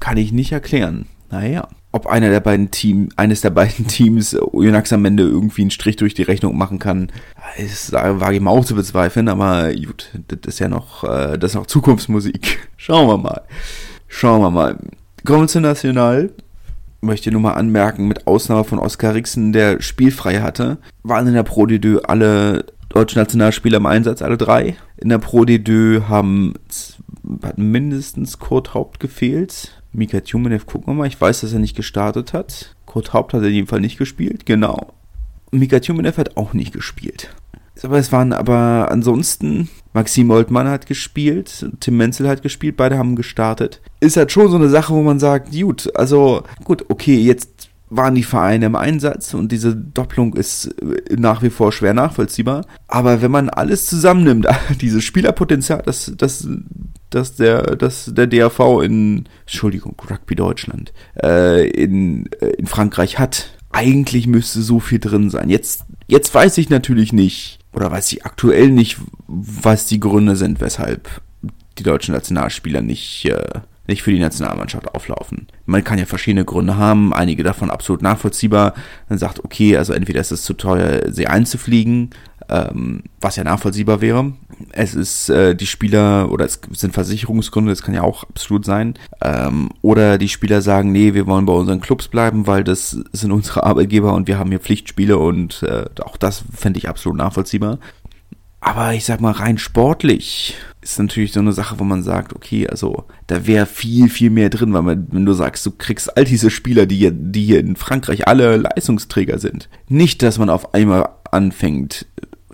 Kann 0.00 0.16
ich 0.16 0.32
nicht 0.32 0.52
erklären. 0.52 1.06
Naja. 1.30 1.68
Ob 1.90 2.06
einer 2.06 2.28
der 2.28 2.40
beiden 2.40 2.70
Team, 2.70 3.08
eines 3.16 3.40
der 3.40 3.50
beiden 3.50 3.86
Teams 3.88 4.36
Oyonnax 4.38 4.92
am 4.92 5.04
Ende 5.04 5.22
irgendwie 5.22 5.62
einen 5.62 5.70
Strich 5.70 5.96
durch 5.96 6.14
die 6.14 6.22
Rechnung 6.22 6.56
machen 6.56 6.78
kann, 6.78 7.10
ist, 7.56 7.92
wage 7.92 8.36
ich 8.36 8.42
mal 8.42 8.50
auch 8.50 8.64
zu 8.64 8.74
bezweifeln, 8.74 9.28
aber 9.28 9.72
gut, 9.74 10.10
das 10.28 10.54
ist 10.54 10.58
ja 10.58 10.68
noch, 10.68 11.04
äh, 11.04 11.38
das 11.38 11.52
ist 11.52 11.54
noch 11.56 11.66
Zukunftsmusik. 11.66 12.68
Schauen 12.76 13.08
wir 13.08 13.16
mal. 13.16 13.42
Schauen 14.06 14.42
wir 14.42 14.50
mal. 14.50 14.78
Kommen 15.24 15.48
zu 15.48 15.60
National 15.60 16.30
möchte 17.00 17.30
nur 17.30 17.40
mal 17.40 17.54
anmerken, 17.54 18.08
mit 18.08 18.26
Ausnahme 18.26 18.64
von 18.64 18.78
Oskar 18.78 19.14
Rixen, 19.14 19.52
der 19.52 19.80
spielfrei 19.80 20.40
hatte, 20.40 20.78
waren 21.02 21.26
in 21.26 21.34
der 21.34 21.42
Pro 21.42 21.64
D2 21.64 21.98
alle 22.00 22.64
deutschen 22.98 23.20
Nationalspieler 23.20 23.76
im 23.76 23.86
Einsatz, 23.86 24.22
alle 24.22 24.36
drei. 24.36 24.76
In 24.96 25.08
der 25.08 25.18
Pro 25.18 25.42
D2 25.42 26.08
haben 26.08 26.54
hat 27.42 27.58
mindestens 27.58 28.38
Kurt 28.38 28.74
Haupt 28.74 28.98
gefehlt. 28.98 29.82
Mika 29.92 30.20
Tjumenev, 30.20 30.66
gucken 30.66 30.88
wir 30.88 30.94
mal. 30.94 31.06
Ich 31.06 31.20
weiß, 31.20 31.42
dass 31.42 31.52
er 31.52 31.60
nicht 31.60 31.76
gestartet 31.76 32.32
hat. 32.32 32.74
Kurt 32.86 33.12
Haupt 33.12 33.34
hat 33.34 33.42
in 33.42 33.52
jedem 33.52 33.66
Fall 33.68 33.80
nicht 33.80 33.98
gespielt, 33.98 34.46
genau. 34.46 34.94
Mika 35.52 35.78
Tjumenev 35.78 36.18
hat 36.18 36.36
auch 36.36 36.54
nicht 36.54 36.72
gespielt. 36.72 37.30
Aber 37.82 37.98
es 37.98 38.10
waren 38.10 38.32
aber 38.32 38.88
ansonsten, 38.90 39.68
Maxim 39.92 40.30
Oldmann 40.30 40.66
hat 40.66 40.86
gespielt, 40.86 41.70
Tim 41.78 41.96
Menzel 41.96 42.28
hat 42.28 42.42
gespielt, 42.42 42.76
beide 42.76 42.98
haben 42.98 43.14
gestartet. 43.14 43.80
Ist 44.00 44.16
halt 44.16 44.32
schon 44.32 44.50
so 44.50 44.56
eine 44.56 44.68
Sache, 44.68 44.92
wo 44.92 45.02
man 45.02 45.20
sagt, 45.20 45.52
gut, 45.52 45.94
also 45.94 46.42
gut, 46.64 46.86
okay, 46.88 47.16
jetzt 47.16 47.57
waren 47.90 48.14
die 48.14 48.22
Vereine 48.22 48.66
im 48.66 48.76
Einsatz 48.76 49.34
und 49.34 49.52
diese 49.52 49.74
Doppelung 49.74 50.34
ist 50.34 50.74
nach 51.16 51.42
wie 51.42 51.50
vor 51.50 51.72
schwer 51.72 51.94
nachvollziehbar. 51.94 52.66
Aber 52.86 53.22
wenn 53.22 53.30
man 53.30 53.48
alles 53.48 53.86
zusammennimmt, 53.86 54.46
dieses 54.80 55.04
Spielerpotenzial, 55.04 55.82
das, 55.84 56.12
das, 56.16 56.46
das 57.10 57.36
der, 57.36 57.76
das 57.76 58.12
der 58.14 58.26
DAV 58.26 58.82
in, 58.82 59.24
Entschuldigung, 59.42 59.96
Rugby 60.10 60.34
Deutschland, 60.34 60.92
äh, 61.22 61.68
in, 61.68 62.26
äh, 62.40 62.50
in 62.50 62.66
Frankreich 62.66 63.18
hat, 63.18 63.50
eigentlich 63.70 64.26
müsste 64.26 64.62
so 64.62 64.80
viel 64.80 64.98
drin 64.98 65.30
sein. 65.30 65.50
Jetzt, 65.50 65.84
jetzt 66.06 66.34
weiß 66.34 66.58
ich 66.58 66.70
natürlich 66.70 67.12
nicht, 67.12 67.58
oder 67.72 67.90
weiß 67.90 68.12
ich 68.12 68.24
aktuell 68.24 68.70
nicht, 68.70 68.98
was 69.26 69.86
die 69.86 70.00
Gründe 70.00 70.36
sind, 70.36 70.60
weshalb 70.60 71.08
die 71.78 71.82
deutschen 71.82 72.14
Nationalspieler 72.14 72.82
nicht, 72.82 73.26
äh, 73.26 73.60
nicht 73.88 74.02
für 74.02 74.12
die 74.12 74.20
Nationalmannschaft 74.20 74.94
auflaufen. 74.94 75.48
Man 75.66 75.82
kann 75.82 75.98
ja 75.98 76.04
verschiedene 76.04 76.44
Gründe 76.44 76.76
haben, 76.76 77.12
einige 77.12 77.42
davon 77.42 77.70
absolut 77.70 78.02
nachvollziehbar. 78.02 78.74
Man 79.08 79.18
sagt, 79.18 79.44
okay, 79.44 79.76
also 79.76 79.92
entweder 79.94 80.20
ist 80.20 80.30
es 80.30 80.44
zu 80.44 80.54
teuer, 80.54 81.10
sie 81.10 81.26
einzufliegen, 81.26 82.10
ähm, 82.48 83.02
was 83.20 83.36
ja 83.36 83.44
nachvollziehbar 83.44 84.00
wäre. 84.00 84.32
Es 84.72 84.94
ist 84.94 85.28
äh, 85.28 85.54
die 85.54 85.66
Spieler 85.66 86.30
oder 86.30 86.44
es 86.44 86.60
sind 86.72 86.92
Versicherungsgründe, 86.92 87.70
das 87.70 87.82
kann 87.82 87.94
ja 87.94 88.02
auch 88.02 88.24
absolut 88.24 88.64
sein. 88.64 88.94
Ähm, 89.22 89.70
oder 89.82 90.18
die 90.18 90.28
Spieler 90.28 90.62
sagen, 90.62 90.92
nee, 90.92 91.14
wir 91.14 91.26
wollen 91.26 91.46
bei 91.46 91.52
unseren 91.52 91.80
Clubs 91.80 92.08
bleiben, 92.08 92.46
weil 92.46 92.64
das 92.64 92.90
sind 93.12 93.32
unsere 93.32 93.64
Arbeitgeber 93.64 94.14
und 94.14 94.28
wir 94.28 94.38
haben 94.38 94.50
hier 94.50 94.60
Pflichtspiele 94.60 95.18
und 95.18 95.62
äh, 95.62 95.84
auch 96.02 96.16
das 96.16 96.44
fände 96.54 96.78
ich 96.78 96.88
absolut 96.88 97.18
nachvollziehbar. 97.18 97.78
Aber 98.60 98.92
ich 98.94 99.04
sag 99.04 99.20
mal, 99.20 99.32
rein 99.32 99.58
sportlich 99.58 100.56
ist 100.80 100.98
natürlich 100.98 101.32
so 101.32 101.40
eine 101.40 101.52
Sache, 101.52 101.78
wo 101.78 101.84
man 101.84 102.02
sagt, 102.02 102.34
okay, 102.34 102.66
also 102.66 103.04
da 103.26 103.46
wäre 103.46 103.66
viel, 103.66 104.08
viel 104.08 104.30
mehr 104.30 104.50
drin, 104.50 104.72
weil 104.72 104.82
man, 104.82 105.06
wenn 105.10 105.26
du 105.26 105.32
sagst, 105.32 105.64
du 105.66 105.70
kriegst 105.70 106.16
all 106.16 106.24
diese 106.24 106.50
Spieler, 106.50 106.86
die 106.86 106.96
hier, 106.96 107.10
die 107.12 107.44
hier 107.44 107.60
in 107.60 107.76
Frankreich 107.76 108.26
alle 108.26 108.56
Leistungsträger 108.56 109.38
sind. 109.38 109.68
Nicht, 109.88 110.22
dass 110.22 110.38
man 110.38 110.50
auf 110.50 110.74
einmal 110.74 111.08
anfängt, 111.30 112.06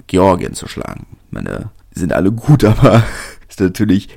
Georgien 0.06 0.54
zu 0.54 0.68
schlagen. 0.68 1.06
Ich 1.26 1.32
meine, 1.32 1.70
sind 1.92 2.12
alle 2.12 2.32
gut, 2.32 2.64
aber 2.64 3.04
ist 3.48 3.60
natürlich, 3.60 4.08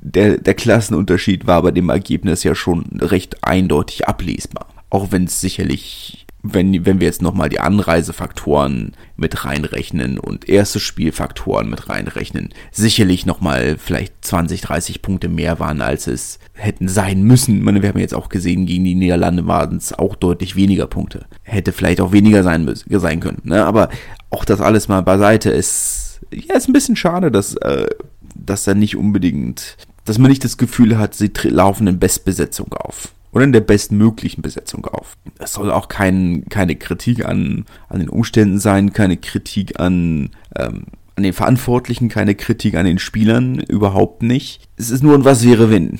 der, 0.00 0.38
der 0.38 0.54
Klassenunterschied 0.54 1.46
war 1.46 1.62
bei 1.62 1.70
dem 1.70 1.90
Ergebnis 1.90 2.42
ja 2.42 2.54
schon 2.54 2.84
recht 3.00 3.44
eindeutig 3.44 4.08
ablesbar. 4.08 4.66
Auch 4.90 5.12
wenn 5.12 5.24
es 5.24 5.40
sicherlich 5.40 6.25
wenn, 6.54 6.86
wenn 6.86 7.00
wir 7.00 7.06
jetzt 7.06 7.22
nochmal 7.22 7.48
die 7.48 7.60
Anreisefaktoren 7.60 8.92
mit 9.16 9.44
reinrechnen 9.44 10.18
und 10.18 10.48
erste 10.48 10.80
Spielfaktoren 10.80 11.68
mit 11.68 11.88
reinrechnen, 11.88 12.50
sicherlich 12.70 13.26
nochmal 13.26 13.76
vielleicht 13.78 14.24
20, 14.24 14.60
30 14.60 15.02
Punkte 15.02 15.28
mehr 15.28 15.58
waren, 15.58 15.80
als 15.80 16.06
es 16.06 16.38
hätten 16.52 16.88
sein 16.88 17.22
müssen. 17.22 17.58
Ich 17.58 17.62
meine, 17.62 17.82
wir 17.82 17.88
haben 17.88 17.98
jetzt 17.98 18.14
auch 18.14 18.28
gesehen, 18.28 18.66
gegen 18.66 18.84
die 18.84 18.94
Niederlande 18.94 19.46
waren 19.46 19.76
es 19.76 19.92
auch 19.92 20.16
deutlich 20.16 20.56
weniger 20.56 20.86
Punkte. 20.86 21.26
Hätte 21.42 21.72
vielleicht 21.72 22.00
auch 22.00 22.12
weniger 22.12 22.42
sein, 22.42 22.64
müssen, 22.64 22.98
sein 22.98 23.20
können. 23.20 23.42
Ne? 23.44 23.64
Aber 23.64 23.88
auch 24.30 24.44
das 24.44 24.60
alles 24.60 24.88
mal 24.88 25.02
beiseite 25.02 25.50
ist, 25.50 26.20
ja, 26.32 26.56
ist 26.56 26.68
ein 26.68 26.72
bisschen 26.72 26.96
schade, 26.96 27.30
dass, 27.30 27.54
äh, 27.56 27.86
dass 28.34 28.64
da 28.64 28.74
nicht 28.74 28.96
unbedingt, 28.96 29.76
dass 30.04 30.18
man 30.18 30.30
nicht 30.30 30.44
das 30.44 30.56
Gefühl 30.56 30.98
hat, 30.98 31.14
sie 31.14 31.30
laufen 31.44 31.86
in 31.86 31.98
Bestbesetzung 31.98 32.72
auf 32.72 33.12
oder 33.32 33.44
in 33.44 33.52
der 33.52 33.60
bestmöglichen 33.60 34.42
Besetzung 34.42 34.86
auf. 34.86 35.16
Es 35.38 35.52
soll 35.52 35.70
auch 35.70 35.88
kein, 35.88 36.44
keine 36.48 36.76
Kritik 36.76 37.24
an, 37.24 37.66
an 37.88 38.00
den 38.00 38.08
Umständen 38.08 38.58
sein, 38.58 38.92
keine 38.92 39.16
Kritik 39.16 39.78
an, 39.80 40.30
ähm, 40.56 40.84
an 41.16 41.22
den 41.22 41.32
Verantwortlichen, 41.32 42.08
keine 42.08 42.34
Kritik 42.34 42.74
an 42.76 42.86
den 42.86 42.98
Spielern, 42.98 43.58
überhaupt 43.60 44.22
nicht. 44.22 44.68
Es 44.76 44.90
ist 44.90 45.02
nur 45.02 45.14
ein 45.14 45.24
Was 45.24 45.44
wäre 45.44 45.70
wenn. 45.70 45.98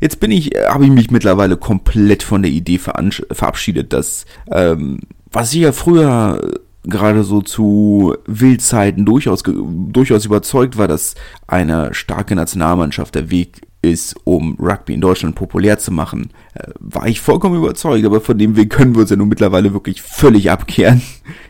Jetzt 0.00 0.20
bin 0.20 0.30
ich, 0.30 0.52
habe 0.68 0.84
ich 0.84 0.90
mich 0.90 1.10
mittlerweile 1.10 1.56
komplett 1.56 2.22
von 2.22 2.42
der 2.42 2.52
Idee 2.52 2.78
verabschiedet, 2.78 3.92
dass 3.92 4.26
ähm, 4.52 5.00
was 5.30 5.52
ich 5.52 5.60
ja 5.60 5.72
früher 5.72 6.60
gerade 6.84 7.24
so 7.24 7.42
zu 7.42 8.14
Wildzeiten 8.26 9.04
durchaus, 9.04 9.42
durchaus 9.44 10.24
überzeugt 10.24 10.78
war, 10.78 10.88
dass 10.88 11.14
eine 11.46 11.94
starke 11.94 12.34
Nationalmannschaft 12.34 13.14
der 13.14 13.30
Weg 13.30 13.62
ist, 13.82 14.16
um 14.24 14.56
Rugby 14.60 14.94
in 14.94 15.00
Deutschland 15.00 15.36
populär 15.36 15.78
zu 15.78 15.92
machen, 15.92 16.30
äh, 16.54 16.68
war 16.80 17.06
ich 17.06 17.20
vollkommen 17.20 17.56
überzeugt, 17.56 18.04
aber 18.04 18.20
von 18.20 18.36
dem 18.36 18.56
Weg 18.56 18.70
können 18.70 18.94
wir 18.94 19.02
uns 19.02 19.10
ja 19.10 19.16
nun 19.16 19.28
mittlerweile 19.28 19.72
wirklich 19.72 20.02
völlig 20.02 20.50
abkehren. 20.50 21.02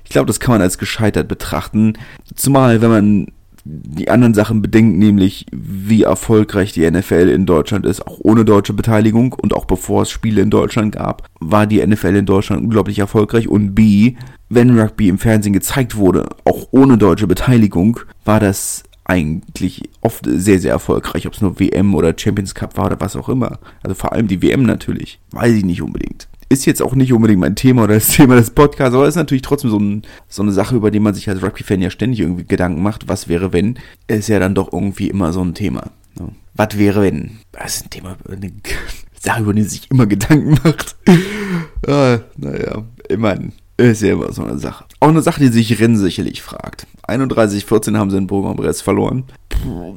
Ich 0.05 0.11
glaube, 0.11 0.27
das 0.27 0.41
kann 0.41 0.55
man 0.55 0.63
als 0.63 0.79
gescheitert 0.79 1.29
betrachten, 1.29 1.95
zumal 2.35 2.81
wenn 2.81 2.91
man 2.91 3.27
die 3.71 4.09
anderen 4.09 4.33
Sachen 4.33 4.63
bedenkt, 4.63 4.99
nämlich 4.99 5.45
wie 5.53 6.03
erfolgreich 6.05 6.73
die 6.73 6.91
NFL 6.91 7.29
in 7.29 7.45
Deutschland 7.45 7.85
ist, 7.85 8.07
auch 8.07 8.19
ohne 8.21 8.45
deutsche 8.45 8.73
Beteiligung 8.73 9.35
und 9.35 9.55
auch 9.55 9.67
bevor 9.67 10.03
es 10.03 10.11
Spiele 10.11 10.41
in 10.41 10.51
Deutschland 10.51 10.97
gab, 10.97 11.29
war 11.39 11.67
die 11.67 11.87
NFL 11.87 12.17
in 12.17 12.27
Deutschland 12.27 12.63
unglaublich 12.63 12.99
erfolgreich 12.99 13.47
und 13.49 13.75
B, 13.75 14.15
wenn 14.49 14.79
Rugby 14.79 15.09
im 15.09 15.19
Fernsehen 15.19 15.53
gezeigt 15.53 15.97
wurde, 15.97 16.31
auch 16.45 16.69
ohne 16.71 16.97
deutsche 16.97 17.27
Beteiligung, 17.27 18.01
war 18.25 18.41
das 18.41 18.85
eigentlich 19.05 19.83
oft 20.01 20.25
sehr, 20.27 20.61
sehr 20.61 20.73
erfolgreich, 20.73 21.27
ob 21.27 21.35
es 21.35 21.41
nur 21.41 21.59
WM 21.59 21.95
oder 21.95 22.15
Champions 22.17 22.55
Cup 22.55 22.77
war 22.77 22.87
oder 22.87 23.01
was 23.01 23.17
auch 23.17 23.29
immer. 23.29 23.59
Also 23.83 23.95
vor 23.95 24.13
allem 24.13 24.29
die 24.29 24.43
WM 24.43 24.63
natürlich. 24.63 25.19
Weiß 25.31 25.55
ich 25.55 25.65
nicht 25.65 25.83
unbedingt. 25.83 26.28
Ist 26.51 26.65
jetzt 26.65 26.81
auch 26.83 26.95
nicht 26.95 27.13
unbedingt 27.13 27.41
mein 27.41 27.57
Thema 27.57 27.85
oder 27.85 27.95
das 27.95 28.09
Thema 28.17 28.37
des 28.37 28.51
Podcasts, 28.51 28.95
aber 28.95 29.07
ist 29.07 29.17
natürlich 29.17 29.43
trotzdem 29.43 29.71
so, 29.71 29.79
ein, 29.79 30.03
so 30.29 30.43
eine 30.43 30.53
Sache, 30.53 30.77
über 30.77 30.91
die 30.91 31.01
man 31.01 31.15
sich 31.15 31.29
als 31.29 31.43
Rugby-Fan 31.43 31.83
ja 31.83 31.91
ständig 31.91 32.21
irgendwie 32.21 32.45
Gedanken 32.45 32.83
macht. 32.83 33.09
Was 33.09 33.29
wäre, 33.29 33.53
wenn? 33.53 33.79
Ist 34.07 34.29
ja 34.29 34.39
dann 34.39 34.55
doch 34.55 34.73
irgendwie 34.73 35.09
immer 35.09 35.33
so 35.33 35.43
ein 35.43 35.55
Thema. 35.55 35.91
Ne? 36.19 36.31
Was 36.55 36.79
wäre, 36.79 37.03
wenn? 37.03 37.39
Das 37.53 37.77
ist 37.77 37.87
ein 37.87 37.91
Thema, 37.91 38.17
eine 38.29 38.53
Sache, 39.21 39.43
über 39.43 39.53
die 39.53 39.61
man 39.61 39.69
sich 39.69 39.91
immer 39.91 40.07
Gedanken 40.07 40.59
macht. 40.65 40.97
ah, 41.87 42.19
naja, 42.37 42.85
immerhin. 43.09 43.53
Ist 43.77 44.03
ja 44.03 44.13
immer 44.13 44.33
so 44.33 44.43
eine 44.43 44.59
Sache. 44.59 44.85
Auch 44.99 45.09
eine 45.09 45.23
Sache, 45.23 45.41
die 45.41 45.49
sich 45.49 45.81
Renn 45.81 45.97
sicherlich 45.97 46.43
fragt. 46.43 46.89
31-14 47.07 47.97
haben 47.97 48.11
sie 48.11 48.17
in 48.17 48.27
Bourg-en-Bresse 48.27 48.83
verloren. 48.83 49.25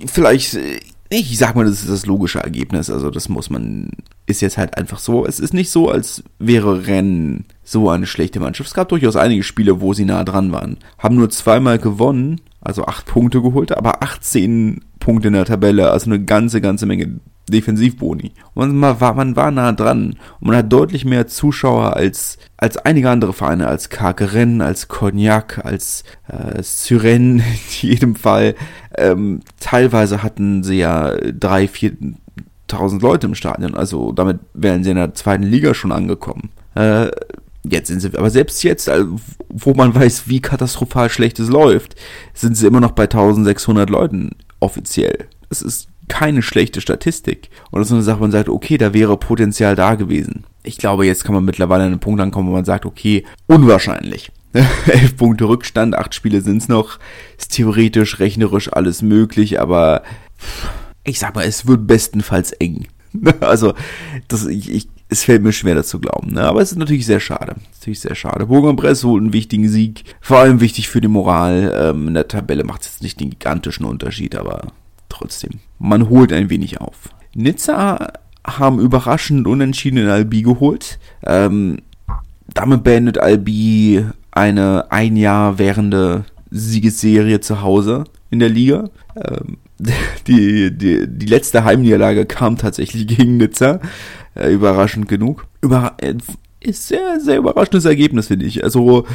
Vielleicht, 0.06 0.58
ich 1.10 1.38
sag 1.38 1.56
mal, 1.56 1.66
das 1.66 1.82
ist 1.82 1.90
das 1.90 2.06
logische 2.06 2.40
Ergebnis. 2.40 2.92
Also 2.92 3.10
das 3.10 3.28
muss 3.28 3.50
man, 3.50 3.90
ist 4.26 4.42
jetzt 4.42 4.58
halt 4.58 4.78
einfach 4.78 5.00
so. 5.00 5.26
Es 5.26 5.40
ist 5.40 5.54
nicht 5.54 5.72
so, 5.72 5.90
als 5.90 6.24
wäre 6.40 6.88
Rennes 6.88 7.44
so 7.64 7.90
eine 7.90 8.06
schlechte 8.06 8.40
Mannschaft. 8.40 8.70
Es 8.70 8.74
gab 8.74 8.90
durchaus 8.90 9.16
einige 9.16 9.44
Spiele, 9.44 9.82
wo 9.82 9.94
sie 9.94 10.06
nah 10.06 10.24
dran 10.24 10.52
waren. 10.52 10.78
Haben 10.98 11.16
nur 11.16 11.30
zweimal 11.30 11.80
gewonnen, 11.80 12.42
also 12.62 12.86
acht 12.86 13.06
Punkte 13.06 13.42
geholt, 13.42 13.76
aber 13.76 14.04
18 14.04 14.82
Punkte 15.00 15.30
in 15.30 15.34
der 15.34 15.46
Tabelle, 15.46 15.92
also 15.92 16.10
eine 16.10 16.24
ganze, 16.24 16.62
ganze 16.62 16.86
Menge 16.86 17.20
Defensivboni. 17.50 18.32
Und 18.54 18.76
man 18.76 19.00
war, 19.00 19.14
man 19.14 19.36
war 19.36 19.52
nah 19.52 19.72
dran. 19.72 20.16
Und 20.40 20.48
man 20.48 20.56
hat 20.56 20.72
deutlich 20.72 21.06
mehr 21.06 21.28
Zuschauer 21.28 21.96
als, 21.96 22.38
als 22.58 22.78
einige 22.78 23.10
andere 23.10 23.34
Vereine, 23.34 23.68
als 23.68 23.90
Carqueren, 23.90 24.62
als 24.62 24.88
Cognac, 24.88 25.64
als 25.66 26.04
äh, 26.28 26.62
Syren 26.62 27.40
in 27.82 27.90
jedem 27.90 28.16
Fall. 28.16 28.56
Ähm, 28.96 29.42
teilweise 29.60 30.24
hatten 30.24 30.64
sie 30.64 30.78
ja 30.78 31.16
drei, 31.16 31.68
vier 31.68 31.94
tausend 32.72 33.02
Leute 33.02 33.28
im 33.28 33.36
Stadion. 33.36 33.76
Also 33.76 34.12
damit 34.12 34.40
wären 34.54 34.84
sie 34.84 34.92
in 34.92 34.98
der 34.98 35.14
zweiten 35.14 35.44
Liga 35.44 35.74
schon 35.74 35.92
angekommen. 35.92 36.50
Äh, 36.76 37.10
Jetzt 37.64 37.90
sind 37.90 38.00
sie, 38.00 38.18
aber 38.18 38.32
selbst 38.32 38.64
jetzt, 38.64 38.90
also, 38.90 39.18
wo 39.50 39.74
man 39.76 39.94
weiß, 39.94 40.28
wie 40.28 40.42
katastrophal 40.42 41.10
schlecht 41.10 41.40
es 41.40 41.50
läuft, 41.50 41.96
sind 42.34 42.58
sie 42.58 42.66
immer 42.66 42.80
noch 42.80 42.92
bei 42.92 43.04
1600 43.04 43.90
Leuten 43.90 44.32
offiziell. 44.60 45.28
Das 45.50 45.62
ist 45.62 45.88
keine 46.08 46.42
schlechte 46.42 46.82
Statistik. 46.82 47.50
Und 47.70 47.80
das 47.80 47.90
ist 47.90 47.94
eine 47.94 48.02
Sache, 48.02 48.20
wo 48.20 48.24
man 48.24 48.32
sagt, 48.32 48.50
okay, 48.50 48.78
da 48.78 48.94
wäre 48.94 49.16
Potenzial 49.18 49.76
da 49.76 49.94
gewesen. 49.94 50.46
Ich 50.64 50.78
glaube, 50.78 51.06
jetzt 51.06 51.24
kann 51.24 51.36
man 51.36 51.46
mittlerweile 51.46 51.84
an 51.84 51.92
einen 51.92 52.00
Punkt 52.00 52.20
ankommen, 52.20 52.50
wo 52.50 52.54
man 52.54 52.66
sagt, 52.66 52.86
okay, 52.86 53.26
unwahrscheinlich. 53.48 54.32
Elf 54.54 55.16
Punkte 55.16 55.48
Rückstand, 55.48 55.96
acht 55.96 56.16
Spiele 56.16 56.42
sind's 56.42 56.68
noch. 56.68 56.98
Ist 57.38 57.54
theoretisch, 57.54 58.20
rechnerisch 58.20 58.74
alles 58.74 59.02
möglich, 59.04 59.62
aber 59.62 60.02
ich 61.04 61.20
sag 61.20 61.36
mal, 61.36 61.46
es 61.46 61.68
wird 61.68 61.88
bestenfalls 61.88 62.52
eng. 62.54 62.88
also, 63.42 63.74
das, 64.28 64.46
ich, 64.46 64.72
ich, 64.72 64.88
es 65.10 65.24
fällt 65.24 65.44
mir 65.44 65.52
schwer 65.52 65.76
dazu 65.76 66.00
glauben, 66.00 66.34
ne? 66.34 66.44
aber 66.44 66.62
es 66.62 66.72
ist 66.72 66.78
natürlich 66.78 67.06
sehr 67.06 67.20
schade. 67.20 67.56
Natürlich 67.74 68.00
sehr 68.00 68.16
schade. 68.16 68.46
Bourg-en-Bresse 68.46 69.08
holt 69.08 69.22
einen 69.22 69.34
wichtigen 69.34 69.68
Sieg, 69.68 70.04
vor 70.22 70.40
allem 70.40 70.62
wichtig 70.62 70.88
für 70.88 71.02
die 71.02 71.10
Moral. 71.10 71.74
Ähm, 71.78 72.08
in 72.08 72.14
der 72.14 72.28
Tabelle 72.28 72.64
macht 72.64 72.82
es 72.82 72.88
jetzt 72.88 73.04
nicht 73.04 73.20
den 73.20 73.32
gigantischen 73.32 73.86
Unterschied, 73.86 74.36
aber 74.36 74.72
trotzdem. 75.10 75.60
Man 75.80 76.10
holt 76.10 76.32
ein 76.32 76.50
wenig 76.50 76.80
auf. 76.80 77.10
Nizza 77.34 78.14
haben 78.46 78.80
überraschend 78.80 79.48
unentschieden 79.48 79.98
in 79.98 80.08
Albi 80.08 80.42
geholt. 80.42 81.00
Ähm, 81.26 81.80
damit 82.54 82.84
beendet 82.84 83.18
Albi 83.18 84.06
eine 84.32 84.92
ein 84.92 85.16
Jahr 85.18 85.60
währende 85.60 86.26
Siegesserie 86.50 87.40
zu 87.40 87.62
Hause 87.62 88.06
in 88.30 88.40
der 88.40 88.50
Liga. 88.50 88.90
Ähm, 89.16 89.58
die, 90.28 90.76
die, 90.76 91.08
die 91.08 91.26
letzte 91.26 91.64
Heimniederlage 91.64 92.26
kam 92.26 92.58
tatsächlich 92.58 93.08
gegen 93.08 93.38
Nizza. 93.38 93.80
Äh, 94.36 94.54
überraschend 94.54 95.08
genug. 95.08 95.46
Über, 95.62 95.98
äh, 96.00 96.16
ist 96.62 96.88
sehr, 96.88 97.20
sehr 97.20 97.38
überraschendes 97.38 97.86
Ergebnis, 97.86 98.28
finde 98.28 98.46
ich. 98.46 98.64
Also, 98.64 99.06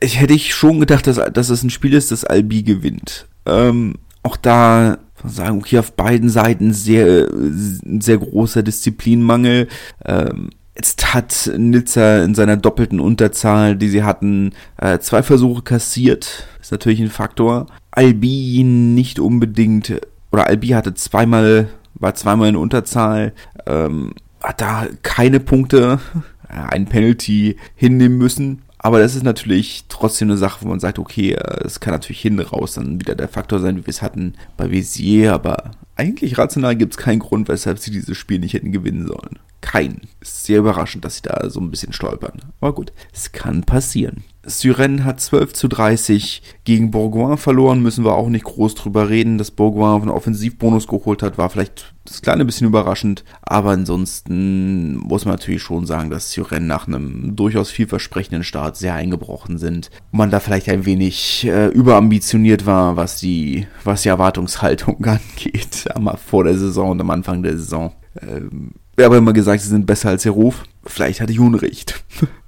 ich 0.00 0.20
hätte 0.20 0.32
ich 0.32 0.54
schon 0.54 0.80
gedacht, 0.80 1.06
dass, 1.06 1.20
dass 1.32 1.50
es 1.50 1.62
ein 1.62 1.70
Spiel 1.70 1.92
ist, 1.92 2.12
das 2.12 2.24
Albi 2.24 2.62
gewinnt. 2.62 3.26
Ähm, 3.46 3.96
auch 4.22 4.36
da 4.36 4.98
sagen, 5.24 5.58
okay, 5.58 5.78
auf 5.78 5.92
beiden 5.92 6.28
Seiten 6.28 6.72
sehr, 6.72 7.28
sehr 7.32 8.18
großer 8.18 8.62
Disziplinmangel. 8.62 9.68
Ähm, 10.04 10.50
Jetzt 10.76 11.14
hat 11.14 11.50
Nizza 11.56 12.24
in 12.24 12.34
seiner 12.34 12.56
doppelten 12.56 12.98
Unterzahl, 12.98 13.76
die 13.76 13.88
sie 13.88 14.02
hatten, 14.02 14.52
äh, 14.76 14.98
zwei 14.98 15.22
Versuche 15.22 15.62
kassiert. 15.62 16.48
Ist 16.60 16.72
natürlich 16.72 17.00
ein 17.00 17.10
Faktor. 17.10 17.66
Albi 17.92 18.64
nicht 18.64 19.20
unbedingt, 19.20 20.00
oder 20.32 20.48
Albi 20.48 20.68
hatte 20.68 20.94
zweimal, 20.94 21.68
war 21.94 22.14
zweimal 22.14 22.48
in 22.48 22.56
Unterzahl, 22.56 23.32
ähm, 23.66 24.14
hat 24.42 24.60
da 24.60 24.88
keine 25.02 25.38
Punkte, 25.38 26.00
äh, 26.48 26.54
ein 26.54 26.86
Penalty 26.86 27.56
hinnehmen 27.76 28.18
müssen. 28.18 28.62
Aber 28.78 28.98
das 28.98 29.14
ist 29.14 29.22
natürlich 29.22 29.84
trotzdem 29.88 30.28
eine 30.28 30.36
Sache, 30.36 30.62
wo 30.62 30.68
man 30.68 30.80
sagt, 30.80 30.98
okay, 30.98 31.34
äh, 31.34 31.64
es 31.64 31.78
kann 31.78 31.94
natürlich 31.94 32.20
hin 32.20 32.38
raus 32.40 32.74
dann 32.74 33.00
wieder 33.00 33.14
der 33.14 33.28
Faktor 33.28 33.60
sein, 33.60 33.76
wie 33.76 33.86
wir 33.86 33.90
es 33.90 34.02
hatten 34.02 34.34
bei 34.56 34.70
Visier, 34.70 35.32
aber 35.32 35.70
eigentlich 35.96 36.36
rational 36.36 36.74
gibt 36.74 36.94
es 36.94 36.98
keinen 36.98 37.20
Grund, 37.20 37.48
weshalb 37.48 37.78
sie 37.78 37.92
dieses 37.92 38.18
Spiel 38.18 38.40
nicht 38.40 38.54
hätten 38.54 38.72
gewinnen 38.72 39.06
sollen. 39.06 39.38
Kein. 39.64 40.02
Ist 40.20 40.44
sehr 40.44 40.58
überraschend, 40.58 41.06
dass 41.06 41.16
sie 41.16 41.22
da 41.22 41.48
so 41.48 41.58
ein 41.58 41.70
bisschen 41.70 41.94
stolpern. 41.94 42.42
Aber 42.60 42.74
gut, 42.74 42.92
es 43.14 43.32
kann 43.32 43.64
passieren. 43.64 44.22
Syren 44.44 45.06
hat 45.06 45.22
12 45.22 45.54
zu 45.54 45.68
30 45.68 46.42
gegen 46.64 46.90
Bourgoin 46.90 47.38
verloren, 47.38 47.82
müssen 47.82 48.04
wir 48.04 48.14
auch 48.14 48.28
nicht 48.28 48.44
groß 48.44 48.74
drüber 48.74 49.08
reden. 49.08 49.38
Dass 49.38 49.50
Bourgoin 49.50 50.02
einen 50.02 50.10
Offensivbonus 50.10 50.86
geholt 50.86 51.22
hat, 51.22 51.38
war 51.38 51.48
vielleicht 51.48 51.94
das 52.04 52.20
kleine 52.20 52.44
bisschen 52.44 52.66
überraschend. 52.66 53.24
Aber 53.40 53.70
ansonsten 53.70 54.98
muss 54.98 55.24
man 55.24 55.36
natürlich 55.36 55.62
schon 55.62 55.86
sagen, 55.86 56.10
dass 56.10 56.32
Syren 56.32 56.66
nach 56.66 56.86
einem 56.86 57.34
durchaus 57.34 57.70
vielversprechenden 57.70 58.44
Start 58.44 58.76
sehr 58.76 58.92
eingebrochen 58.92 59.56
sind. 59.56 59.90
Und 60.12 60.18
man 60.18 60.30
da 60.30 60.40
vielleicht 60.40 60.68
ein 60.68 60.84
wenig 60.84 61.46
äh, 61.46 61.68
überambitioniert 61.68 62.66
war, 62.66 62.96
was 62.96 63.18
die, 63.18 63.66
was 63.82 64.02
die 64.02 64.10
Erwartungshaltung 64.10 65.02
angeht. 65.06 65.90
Einmal 65.94 66.18
vor 66.18 66.44
der 66.44 66.58
Saison 66.58 66.90
und 66.90 67.00
am 67.00 67.08
Anfang 67.08 67.42
der 67.42 67.56
Saison. 67.56 67.94
Ähm, 68.20 68.72
wir 68.96 69.04
haben 69.04 69.16
immer 69.16 69.32
gesagt, 69.32 69.62
sie 69.62 69.68
sind 69.68 69.86
besser 69.86 70.10
als 70.10 70.24
ihr 70.24 70.32
Ruf. 70.32 70.64
Vielleicht 70.84 71.20
hatte 71.20 71.32
ich 71.32 71.40
Unrecht. 71.40 72.04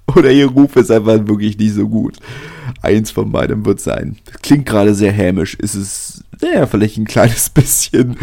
oder 0.17 0.31
ihr 0.31 0.47
Ruf 0.47 0.77
ist 0.77 0.91
einfach 0.91 1.27
wirklich 1.27 1.59
nicht 1.59 1.75
so 1.75 1.89
gut. 1.89 2.19
Eins 2.83 3.11
von 3.11 3.33
beidem 3.33 3.65
wird 3.65 3.81
sein. 3.81 4.17
klingt 4.43 4.67
gerade 4.67 4.95
sehr 4.95 5.13
hämisch. 5.13 5.55
Ist 5.55 5.75
es, 5.75 6.25
naja, 6.41 6.67
vielleicht 6.67 6.99
ein 6.99 7.07
kleines 7.07 7.51
bisschen, 7.55 8.17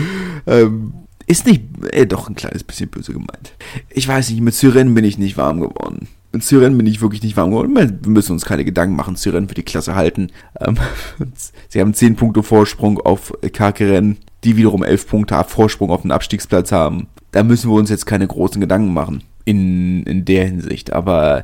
ähm, 0.48 0.94
ist 1.28 1.46
nicht, 1.46 1.64
äh, 1.92 2.06
doch 2.06 2.28
ein 2.28 2.36
kleines 2.36 2.64
bisschen 2.64 2.90
böse 2.90 3.14
gemeint. 3.14 3.54
Ich 3.90 4.08
weiß 4.08 4.30
nicht, 4.30 4.42
mit 4.42 4.54
Syren 4.54 4.94
bin 4.94 5.06
ich 5.06 5.18
nicht 5.18 5.38
warm 5.38 5.62
geworden. 5.62 6.08
Mit 6.32 6.44
Syren 6.44 6.76
bin 6.78 6.88
ich 6.88 7.02
wirklich 7.02 7.22
nicht 7.22 7.38
warm 7.38 7.52
geworden. 7.52 7.76
Wir 7.76 8.10
müssen 8.10 8.32
uns 8.32 8.46
keine 8.46 8.66
Gedanken 8.66 8.96
machen, 8.96 9.16
Syren 9.16 9.48
für 9.48 9.56
die 9.56 9.64
Klasse 9.64 9.96
halten. 9.96 10.32
Ähm, 10.60 10.78
sie 11.70 11.80
haben 11.80 11.94
10 11.94 12.16
Punkte 12.16 12.44
Vorsprung 12.44 13.00
auf 13.00 13.34
Karkeren, 13.54 14.18
die 14.44 14.58
wiederum 14.58 14.84
11 14.84 15.08
Punkte 15.08 15.44
Vorsprung 15.48 15.90
auf 15.90 16.02
den 16.02 16.12
Abstiegsplatz 16.12 16.72
haben. 16.72 17.08
Da 17.32 17.44
müssen 17.44 17.70
wir 17.70 17.76
uns 17.76 17.90
jetzt 17.90 18.06
keine 18.06 18.28
großen 18.28 18.62
Gedanken 18.62 18.94
machen. 18.94 19.24
In, 19.46 20.04
in 20.04 20.24
der 20.24 20.46
Hinsicht. 20.46 20.94
Aber 20.94 21.44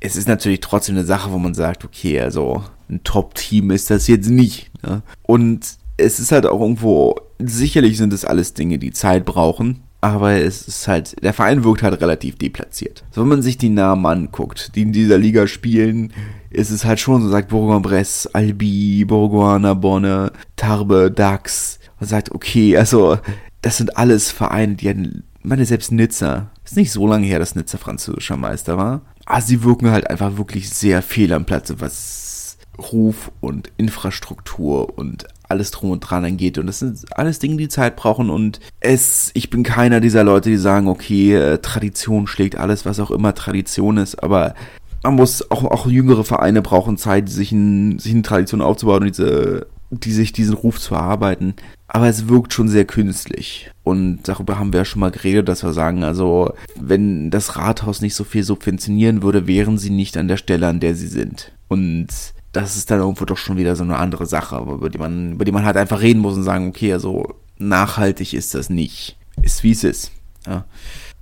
es 0.00 0.16
ist 0.16 0.28
natürlich 0.28 0.60
trotzdem 0.60 0.96
eine 0.96 1.06
Sache, 1.06 1.30
wo 1.32 1.38
man 1.38 1.54
sagt, 1.54 1.84
okay, 1.84 2.20
also 2.20 2.62
ein 2.90 3.02
Top-Team 3.04 3.70
ist 3.70 3.90
das 3.90 4.08
jetzt 4.08 4.28
nicht. 4.28 4.70
Ne? 4.82 5.02
Und 5.22 5.78
es 5.96 6.18
ist 6.18 6.32
halt 6.32 6.46
auch 6.46 6.60
irgendwo, 6.60 7.16
sicherlich 7.38 7.96
sind 7.98 8.12
es 8.12 8.24
alles 8.24 8.54
Dinge, 8.54 8.78
die 8.78 8.92
Zeit 8.92 9.24
brauchen, 9.24 9.82
aber 10.00 10.32
es 10.32 10.66
ist 10.66 10.88
halt, 10.88 11.22
der 11.22 11.34
Verein 11.34 11.62
wirkt 11.62 11.82
halt 11.82 12.00
relativ 12.00 12.36
deplatziert. 12.36 13.04
So, 13.10 13.20
wenn 13.20 13.28
man 13.28 13.42
sich 13.42 13.58
die 13.58 13.68
Namen 13.68 14.06
anguckt, 14.06 14.74
die 14.74 14.82
in 14.82 14.92
dieser 14.92 15.18
Liga 15.18 15.46
spielen, 15.46 16.12
ist 16.48 16.70
es 16.70 16.84
halt 16.84 17.00
schon 17.00 17.22
so, 17.22 17.28
sagt 17.28 17.50
Bourg-en-Bresse, 17.50 18.30
Albi, 18.34 19.04
Bourgoin, 19.04 19.80
Bonne, 19.80 20.32
Tarbe, 20.56 21.10
Dax. 21.10 21.79
Man 22.00 22.08
sagt, 22.08 22.32
okay, 22.32 22.76
also, 22.76 23.18
das 23.62 23.76
sind 23.76 23.96
alles 23.96 24.30
Vereine, 24.30 24.74
die 24.74 24.88
hatten, 24.88 25.24
meine, 25.42 25.64
selbst 25.64 25.92
Nizza, 25.92 26.50
ist 26.64 26.76
nicht 26.76 26.92
so 26.92 27.06
lange 27.06 27.26
her, 27.26 27.38
dass 27.38 27.54
Nizza 27.54 27.78
französischer 27.78 28.36
Meister 28.36 28.76
war. 28.76 29.02
Aber 29.26 29.40
sie 29.40 29.62
wirken 29.62 29.90
halt 29.90 30.08
einfach 30.10 30.36
wirklich 30.36 30.70
sehr 30.70 31.02
fehl 31.02 31.32
am 31.32 31.44
Platze, 31.44 31.80
was 31.80 32.58
Ruf 32.78 33.30
und 33.40 33.70
Infrastruktur 33.76 34.98
und 34.98 35.26
alles 35.48 35.70
drum 35.70 35.90
und 35.90 36.00
dran 36.00 36.24
angeht. 36.24 36.58
Und 36.58 36.66
das 36.66 36.78
sind 36.78 37.04
alles 37.16 37.38
Dinge, 37.38 37.56
die 37.56 37.68
Zeit 37.68 37.96
brauchen. 37.96 38.30
Und 38.30 38.60
es, 38.80 39.30
ich 39.34 39.50
bin 39.50 39.62
keiner 39.62 40.00
dieser 40.00 40.24
Leute, 40.24 40.48
die 40.48 40.56
sagen, 40.56 40.88
okay, 40.88 41.34
äh, 41.34 41.58
Tradition 41.58 42.26
schlägt 42.26 42.56
alles, 42.56 42.86
was 42.86 43.00
auch 43.00 43.10
immer 43.10 43.34
Tradition 43.34 43.96
ist. 43.96 44.22
Aber 44.22 44.54
man 45.02 45.16
muss 45.16 45.50
auch, 45.50 45.64
auch 45.64 45.86
jüngere 45.86 46.24
Vereine 46.24 46.62
brauchen 46.62 46.96
Zeit, 46.96 47.28
sich, 47.28 47.52
in, 47.52 47.98
sich 47.98 48.12
eine 48.12 48.22
Tradition 48.22 48.62
aufzubauen 48.62 49.02
und 49.02 49.08
diese, 49.08 49.66
die 49.90 50.12
sich 50.12 50.32
diesen 50.32 50.54
Ruf 50.54 50.78
zu 50.78 50.94
erarbeiten. 50.94 51.54
Aber 51.92 52.06
es 52.06 52.28
wirkt 52.28 52.52
schon 52.52 52.68
sehr 52.68 52.84
künstlich. 52.84 53.68
Und 53.82 54.20
darüber 54.22 54.60
haben 54.60 54.72
wir 54.72 54.78
ja 54.78 54.84
schon 54.84 55.00
mal 55.00 55.10
geredet, 55.10 55.48
dass 55.48 55.64
wir 55.64 55.72
sagen, 55.72 56.04
also, 56.04 56.54
wenn 56.76 57.32
das 57.32 57.56
Rathaus 57.56 58.00
nicht 58.00 58.14
so 58.14 58.22
viel 58.22 58.44
subventionieren 58.44 59.24
würde, 59.24 59.48
wären 59.48 59.76
sie 59.76 59.90
nicht 59.90 60.16
an 60.16 60.28
der 60.28 60.36
Stelle, 60.36 60.68
an 60.68 60.78
der 60.78 60.94
sie 60.94 61.08
sind. 61.08 61.50
Und 61.66 62.06
das 62.52 62.76
ist 62.76 62.92
dann 62.92 63.00
irgendwo 63.00 63.24
doch 63.24 63.36
schon 63.36 63.56
wieder 63.56 63.74
so 63.74 63.82
eine 63.82 63.96
andere 63.96 64.26
Sache, 64.26 64.56
über 64.58 64.88
die 64.88 64.98
man, 64.98 65.32
über 65.32 65.44
die 65.44 65.50
man 65.50 65.64
halt 65.64 65.76
einfach 65.76 66.00
reden 66.00 66.20
muss 66.20 66.36
und 66.36 66.44
sagen, 66.44 66.68
okay, 66.68 66.92
also 66.92 67.34
nachhaltig 67.58 68.34
ist 68.34 68.54
das 68.54 68.70
nicht. 68.70 69.16
Ist 69.42 69.64
wie 69.64 69.72
es 69.72 69.82
ist. 69.82 70.12
Ja. 70.46 70.64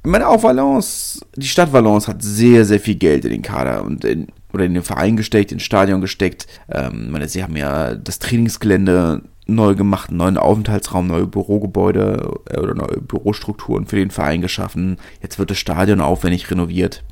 Ich 0.04 0.10
meine, 0.10 0.28
auch 0.28 0.42
Valence, 0.42 1.24
die 1.34 1.48
Stadt 1.48 1.72
Valence 1.72 2.08
hat 2.08 2.22
sehr, 2.22 2.66
sehr 2.66 2.78
viel 2.78 2.96
Geld 2.96 3.24
in 3.24 3.30
den 3.30 3.42
Kader 3.42 3.84
und 3.84 4.04
in, 4.04 4.28
oder 4.52 4.66
in 4.66 4.74
den 4.74 4.82
Verein 4.82 5.16
gesteckt, 5.16 5.50
ins 5.50 5.62
Stadion 5.62 6.02
gesteckt. 6.02 6.46
Ähm, 6.70 7.10
meine, 7.10 7.26
sie 7.26 7.42
haben 7.42 7.56
ja 7.56 7.94
das 7.94 8.18
Trainingsgelände 8.18 9.22
neu 9.48 9.74
gemacht, 9.74 10.10
einen 10.10 10.18
neuen 10.18 10.38
Aufenthaltsraum, 10.38 11.06
neue 11.06 11.26
Bürogebäude 11.26 12.38
äh, 12.50 12.58
oder 12.58 12.74
neue 12.74 13.00
Bürostrukturen 13.00 13.86
für 13.86 13.96
den 13.96 14.10
Verein 14.10 14.40
geschaffen. 14.40 14.98
Jetzt 15.22 15.38
wird 15.38 15.50
das 15.50 15.58
Stadion 15.58 16.00
aufwendig 16.00 16.50
renoviert 16.50 17.02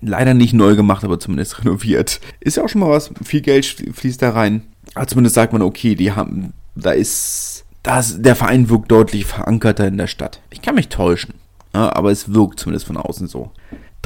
leider 0.00 0.34
nicht 0.34 0.54
neu 0.54 0.76
gemacht, 0.76 1.04
aber 1.04 1.18
zumindest 1.18 1.58
renoviert. 1.64 2.20
Ist 2.40 2.56
ja 2.56 2.64
auch 2.64 2.68
schon 2.68 2.80
mal 2.80 2.90
was. 2.90 3.10
Viel 3.22 3.40
Geld 3.40 3.66
fließt 3.66 4.22
da 4.22 4.30
rein. 4.30 4.62
Aber 4.94 5.06
zumindest 5.06 5.34
sagt 5.34 5.52
man, 5.52 5.62
okay, 5.62 5.94
die 5.94 6.12
haben, 6.12 6.52
da 6.74 6.92
ist, 6.92 7.64
das, 7.82 8.20
der 8.20 8.36
Verein 8.36 8.68
wirkt 8.68 8.90
deutlich 8.90 9.26
verankerter 9.26 9.86
in 9.86 9.98
der 9.98 10.06
Stadt. 10.06 10.40
Ich 10.50 10.62
kann 10.62 10.74
mich 10.74 10.88
täuschen. 10.88 11.34
Aber 11.72 12.10
es 12.10 12.32
wirkt 12.32 12.58
zumindest 12.58 12.86
von 12.86 12.96
außen 12.96 13.28
so. 13.28 13.52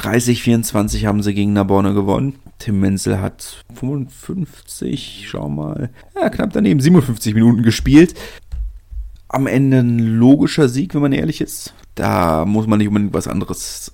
30-24 0.02 1.06
haben 1.06 1.22
sie 1.22 1.34
gegen 1.34 1.52
Naborne 1.52 1.94
gewonnen. 1.94 2.34
Tim 2.58 2.80
Menzel 2.80 3.20
hat 3.20 3.64
55, 3.74 5.26
schau 5.28 5.48
mal, 5.48 5.90
ja, 6.14 6.28
knapp 6.28 6.52
daneben, 6.52 6.80
57 6.80 7.34
Minuten 7.34 7.62
gespielt. 7.62 8.14
Am 9.28 9.46
Ende 9.46 9.78
ein 9.78 9.98
logischer 9.98 10.68
Sieg, 10.68 10.94
wenn 10.94 11.02
man 11.02 11.12
ehrlich 11.12 11.40
ist. 11.40 11.74
Da 11.94 12.44
muss 12.44 12.66
man 12.66 12.78
nicht 12.78 12.88
unbedingt 12.88 13.14
was 13.14 13.28
anderes 13.28 13.92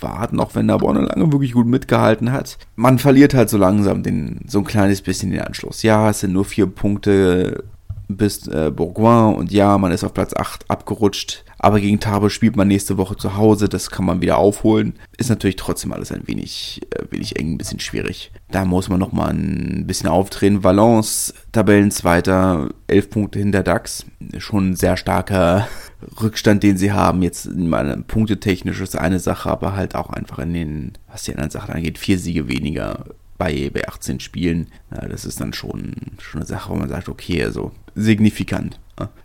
warten, 0.00 0.40
auch 0.40 0.54
wenn 0.54 0.68
der 0.68 0.78
Bonne 0.78 1.00
lange 1.00 1.32
wirklich 1.32 1.52
gut 1.52 1.66
mitgehalten 1.66 2.32
hat. 2.32 2.58
Man 2.76 2.98
verliert 2.98 3.34
halt 3.34 3.50
so 3.50 3.58
langsam 3.58 4.02
den, 4.02 4.40
so 4.46 4.58
ein 4.58 4.64
kleines 4.64 5.02
bisschen 5.02 5.30
den 5.30 5.42
Anschluss. 5.42 5.82
Ja, 5.82 6.10
es 6.10 6.20
sind 6.20 6.32
nur 6.32 6.44
vier 6.44 6.66
Punkte 6.66 7.64
bis 8.08 8.46
äh, 8.48 8.70
Bourgoin 8.74 9.34
und 9.34 9.52
ja, 9.52 9.76
man 9.78 9.92
ist 9.92 10.04
auf 10.04 10.14
Platz 10.14 10.34
8 10.34 10.70
abgerutscht. 10.70 11.44
Aber 11.62 11.78
gegen 11.78 12.00
Tarbes 12.00 12.32
spielt 12.32 12.56
man 12.56 12.68
nächste 12.68 12.96
Woche 12.96 13.16
zu 13.18 13.36
Hause, 13.36 13.68
das 13.68 13.90
kann 13.90 14.06
man 14.06 14.22
wieder 14.22 14.38
aufholen. 14.38 14.94
Ist 15.18 15.28
natürlich 15.28 15.56
trotzdem 15.56 15.92
alles 15.92 16.10
ein 16.10 16.26
wenig, 16.26 16.80
äh, 16.90 17.04
wenig 17.10 17.38
eng, 17.38 17.52
ein 17.52 17.58
bisschen 17.58 17.80
schwierig. 17.80 18.32
Da 18.50 18.64
muss 18.64 18.88
man 18.88 18.98
nochmal 18.98 19.34
ein 19.34 19.86
bisschen 19.86 20.08
aufdrehen. 20.08 20.64
Valence, 20.64 21.34
Tabellenzweiter, 21.52 22.70
11 22.86 23.10
Punkte 23.10 23.38
hinter 23.40 23.62
DAX. 23.62 24.06
Schon 24.38 24.70
ein 24.70 24.76
sehr 24.76 24.96
starker 24.96 25.68
Rückstand, 26.22 26.62
den 26.62 26.78
sie 26.78 26.92
haben. 26.92 27.20
Jetzt 27.20 27.54
meine, 27.54 27.98
punktetechnisch 27.98 28.80
ist 28.80 28.96
eine 28.96 29.20
Sache, 29.20 29.50
aber 29.50 29.76
halt 29.76 29.94
auch 29.94 30.08
einfach 30.08 30.38
in 30.38 30.54
den, 30.54 30.92
was 31.12 31.24
die 31.24 31.32
anderen 31.32 31.50
Sachen 31.50 31.74
angeht, 31.74 31.98
vier 31.98 32.18
Siege 32.18 32.48
weniger 32.48 33.04
bei, 33.36 33.70
bei 33.70 33.86
18 33.86 34.20
Spielen. 34.20 34.68
Ja, 34.90 35.06
das 35.06 35.26
ist 35.26 35.42
dann 35.42 35.52
schon, 35.52 35.92
schon 36.20 36.40
eine 36.40 36.48
Sache, 36.48 36.70
wo 36.70 36.76
man 36.76 36.88
sagt, 36.88 37.10
okay, 37.10 37.44
also 37.44 37.72
signifikant. 37.94 38.80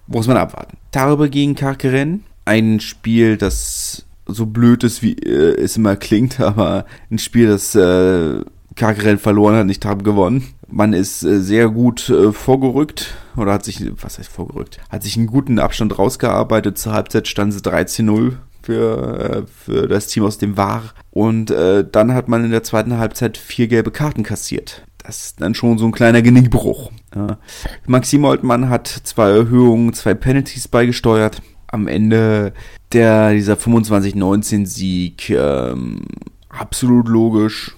Muss 0.07 0.27
man 0.27 0.38
abwarten. 0.38 0.77
Tarbe 0.91 1.29
gegen 1.29 1.55
Karkeren. 1.55 2.23
Ein 2.45 2.79
Spiel, 2.79 3.38
das 3.38 4.05
so 4.27 4.45
blöd 4.45 4.83
ist, 4.83 5.01
wie 5.01 5.13
äh, 5.13 5.61
es 5.61 5.77
immer 5.77 5.95
klingt, 5.95 6.39
aber 6.39 6.85
ein 7.11 7.19
Spiel, 7.19 7.47
das 7.47 7.75
äh, 7.75 8.41
Karkeren 8.75 9.17
verloren 9.17 9.55
hat, 9.55 9.65
nicht 9.65 9.83
Tarbe 9.83 10.03
gewonnen. 10.03 10.43
Man 10.67 10.93
ist 10.93 11.23
äh, 11.23 11.39
sehr 11.39 11.69
gut 11.69 12.09
äh, 12.09 12.31
vorgerückt 12.31 13.15
oder 13.35 13.53
hat 13.53 13.63
sich, 13.65 13.81
was 14.01 14.19
heißt 14.19 14.29
vorgerückt, 14.29 14.79
hat 14.89 15.03
sich 15.03 15.17
einen 15.17 15.27
guten 15.27 15.59
Abstand 15.59 15.97
rausgearbeitet. 15.97 16.77
Zur 16.77 16.93
Halbzeit 16.93 17.27
stand 17.27 17.53
sie 17.53 17.59
13-0 17.59 18.33
für, 18.61 19.19
äh, 19.19 19.43
für 19.47 19.88
das 19.88 20.07
Team 20.07 20.23
aus 20.25 20.38
dem 20.38 20.57
War. 20.57 20.83
Und 21.11 21.51
äh, 21.51 21.85
dann 21.89 22.13
hat 22.13 22.27
man 22.27 22.43
in 22.43 22.51
der 22.51 22.63
zweiten 22.63 22.97
Halbzeit 22.97 23.38
vier 23.38 23.67
gelbe 23.67 23.91
Karten 23.91 24.23
kassiert. 24.23 24.83
Das 25.05 25.25
ist 25.25 25.41
dann 25.41 25.53
schon 25.55 25.77
so 25.77 25.85
ein 25.85 25.91
kleiner 25.91 26.21
Genickbruch. 26.21 26.91
Ja. 27.15 27.37
Maxim 27.85 28.25
Oltmann 28.25 28.69
hat 28.69 28.87
zwei 28.87 29.29
Erhöhungen, 29.29 29.93
zwei 29.93 30.13
Penalties 30.13 30.67
beigesteuert. 30.67 31.41
Am 31.67 31.87
Ende 31.87 32.53
der, 32.91 33.33
dieser 33.33 33.55
25-19-Sieg 33.55 35.29
ähm, 35.29 36.05
absolut 36.49 37.07
logisch 37.07 37.75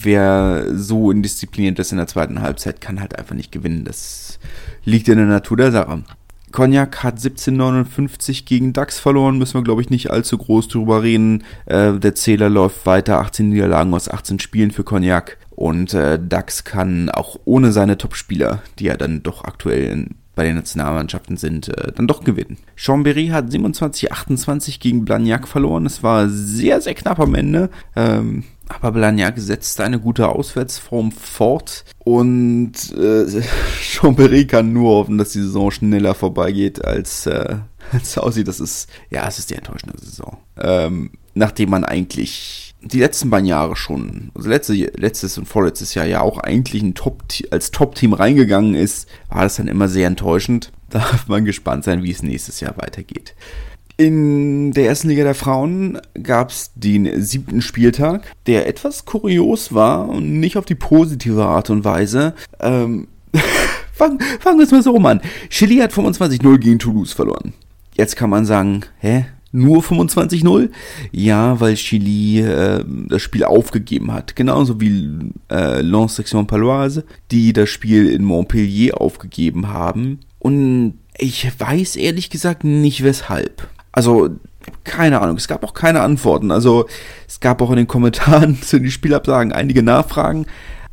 wer 0.00 0.66
so 0.74 1.10
indiszipliniert 1.10 1.78
ist 1.78 1.92
in 1.92 1.98
der 1.98 2.06
zweiten 2.06 2.40
Halbzeit, 2.40 2.80
kann 2.80 3.00
halt 3.00 3.18
einfach 3.18 3.34
nicht 3.34 3.52
gewinnen. 3.52 3.84
Das 3.84 4.38
liegt 4.84 5.08
in 5.08 5.18
der 5.18 5.26
Natur 5.26 5.56
der 5.56 5.72
Sache. 5.72 6.02
Cognac 6.50 7.02
hat 7.02 7.14
1759 7.14 8.44
gegen 8.44 8.74
DAX 8.74 8.98
verloren, 8.98 9.38
müssen 9.38 9.54
wir 9.54 9.64
glaube 9.64 9.80
ich 9.80 9.90
nicht 9.90 10.10
allzu 10.10 10.36
groß 10.36 10.68
drüber 10.68 11.02
reden. 11.02 11.44
Äh, 11.64 11.94
der 11.94 12.14
Zähler 12.14 12.50
läuft 12.50 12.84
weiter, 12.84 13.20
18 13.20 13.48
Niederlagen 13.48 13.94
aus 13.94 14.08
18 14.08 14.38
Spielen 14.38 14.70
für 14.70 14.84
Cognac. 14.84 15.38
Und 15.54 15.94
äh, 15.94 16.18
DAX 16.18 16.64
kann 16.64 17.08
auch 17.10 17.38
ohne 17.44 17.72
seine 17.72 17.98
Topspieler, 17.98 18.62
die 18.78 18.84
ja 18.84 18.96
dann 18.96 19.22
doch 19.22 19.44
aktuell 19.44 20.08
bei 20.34 20.44
den 20.44 20.56
Nationalmannschaften 20.56 21.36
sind, 21.36 21.68
äh, 21.68 21.92
dann 21.92 22.06
doch 22.06 22.24
gewinnen. 22.24 22.56
Chambéry 22.76 23.30
hat 23.30 23.50
27-28 23.50 24.80
gegen 24.80 25.04
Blagnac 25.04 25.46
verloren. 25.46 25.84
Es 25.86 26.02
war 26.02 26.28
sehr, 26.28 26.80
sehr 26.80 26.94
knapp 26.94 27.20
am 27.20 27.34
Ende. 27.34 27.70
Ähm, 27.96 28.44
aber 28.68 28.92
Blagnac 28.92 29.38
setzt 29.38 29.80
eine 29.80 30.00
gute 30.00 30.28
Auswärtsform 30.28 31.12
fort 31.12 31.84
und 31.98 32.72
äh, 32.96 33.26
Chambéry 33.82 34.46
kann 34.46 34.72
nur 34.72 34.92
hoffen, 34.92 35.18
dass 35.18 35.32
die 35.32 35.42
Saison 35.42 35.70
schneller 35.70 36.14
vorbeigeht, 36.14 36.82
als 36.82 37.26
äh, 37.26 37.56
es 37.92 38.16
aussieht. 38.16 38.48
Das 38.48 38.60
ist, 38.60 38.88
ja, 39.10 39.28
es 39.28 39.38
ist 39.38 39.50
die 39.50 39.56
enttäuschende 39.56 39.98
Saison. 39.98 40.38
Ähm, 40.58 41.10
nachdem 41.34 41.70
man 41.70 41.84
eigentlich 41.84 42.71
die 42.82 42.98
letzten 42.98 43.30
beiden 43.30 43.46
Jahre 43.46 43.76
schon, 43.76 44.30
also 44.34 44.48
letzte, 44.48 44.74
letztes 44.74 45.38
und 45.38 45.46
vorletztes 45.46 45.94
Jahr 45.94 46.06
ja 46.06 46.20
auch 46.20 46.38
eigentlich 46.38 46.82
ein 46.82 46.94
Top, 46.94 47.22
als 47.50 47.70
Top-Team 47.70 48.12
reingegangen 48.12 48.74
ist, 48.74 49.08
war 49.28 49.42
das 49.42 49.56
dann 49.56 49.68
immer 49.68 49.88
sehr 49.88 50.06
enttäuschend. 50.06 50.72
Da 50.92 50.98
darf 50.98 51.26
man 51.26 51.46
gespannt 51.46 51.84
sein, 51.84 52.02
wie 52.02 52.10
es 52.10 52.22
nächstes 52.22 52.60
Jahr 52.60 52.76
weitergeht. 52.76 53.34
In 53.96 54.72
der 54.72 54.88
ersten 54.88 55.08
Liga 55.08 55.24
der 55.24 55.34
Frauen 55.34 55.98
gab 56.22 56.50
es 56.50 56.70
den 56.74 57.22
siebten 57.22 57.62
Spieltag, 57.62 58.30
der 58.46 58.66
etwas 58.66 59.06
kurios 59.06 59.72
war 59.72 60.06
und 60.06 60.38
nicht 60.38 60.58
auf 60.58 60.66
die 60.66 60.74
positive 60.74 61.46
Art 61.46 61.70
und 61.70 61.84
Weise. 61.86 62.34
Ähm, 62.60 63.08
fangen, 63.94 64.20
fangen 64.40 64.58
wir 64.58 64.66
es 64.66 64.70
mal 64.70 64.82
so 64.82 64.90
rum 64.90 65.06
an. 65.06 65.22
Chili 65.48 65.76
hat 65.76 65.92
25-0 65.92 66.58
gegen 66.58 66.78
Toulouse 66.78 67.14
verloren. 67.14 67.54
Jetzt 67.94 68.16
kann 68.16 68.28
man 68.28 68.44
sagen, 68.44 68.82
hä? 68.98 69.24
Nur 69.52 69.82
25-0? 69.82 70.70
Ja, 71.12 71.60
weil 71.60 71.74
Chili 71.74 72.40
äh, 72.40 72.84
das 73.08 73.22
Spiel 73.22 73.44
aufgegeben 73.44 74.12
hat. 74.12 74.34
Genauso 74.34 74.80
wie 74.80 75.10
äh, 75.50 75.82
Lens 75.82 76.16
Section 76.16 76.46
Paloise, 76.46 77.04
die 77.30 77.52
das 77.52 77.68
Spiel 77.68 78.08
in 78.08 78.24
Montpellier 78.24 79.00
aufgegeben 79.00 79.68
haben. 79.68 80.20
Und 80.38 80.98
ich 81.16 81.48
weiß 81.58 81.96
ehrlich 81.96 82.30
gesagt 82.30 82.64
nicht 82.64 83.04
weshalb. 83.04 83.68
Also, 83.92 84.30
keine 84.84 85.20
Ahnung, 85.20 85.36
es 85.36 85.48
gab 85.48 85.64
auch 85.64 85.74
keine 85.74 86.00
Antworten. 86.00 86.50
Also, 86.50 86.86
es 87.28 87.40
gab 87.40 87.60
auch 87.60 87.70
in 87.70 87.76
den 87.76 87.86
Kommentaren 87.86 88.60
zu 88.62 88.80
den 88.80 88.90
Spielabsagen 88.90 89.52
einige 89.52 89.82
Nachfragen, 89.82 90.46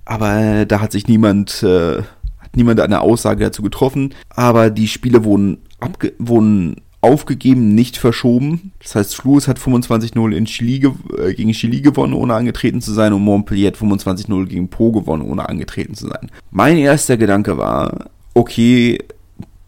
aber 0.06 0.36
äh, 0.36 0.66
da 0.66 0.82
hat 0.82 0.92
sich 0.92 1.08
niemand, 1.08 1.64
äh, 1.64 2.00
hat 2.40 2.56
niemand 2.56 2.82
eine 2.82 3.02
Aussage 3.02 3.46
dazu 3.46 3.62
getroffen. 3.62 4.14
Aber 4.30 4.70
die 4.70 4.88
Spiele 4.88 5.24
wurden, 5.24 5.60
abge 5.80 6.14
wurden 6.18 6.82
aufgegeben, 7.02 7.76
nicht 7.76 7.98
verschoben. 7.98 8.72
Das 8.84 8.96
heißt, 8.96 9.16
Schluss 9.16 9.48
hat 9.48 9.60
25-0 9.60 10.32
in 10.32 10.46
Chili 10.46 10.86
äh, 11.18 11.34
gegen 11.34 11.52
Chili 11.52 11.82
gewonnen, 11.82 12.14
ohne 12.14 12.34
angetreten 12.34 12.82
zu 12.82 12.94
sein, 12.94 13.14
und 13.14 13.22
Montpellier 13.22 13.68
hat 13.68 13.78
25-0 13.78 14.46
gegen 14.48 14.70
Po 14.70 14.92
gewonnen, 14.92 15.24
ohne 15.24 15.48
angetreten 15.48 15.94
zu 15.94 16.08
sein. 16.08 16.30
Mein 16.52 16.78
erster 16.78 17.18
Gedanke 17.18 17.58
war, 17.58 18.10
okay, 18.34 19.00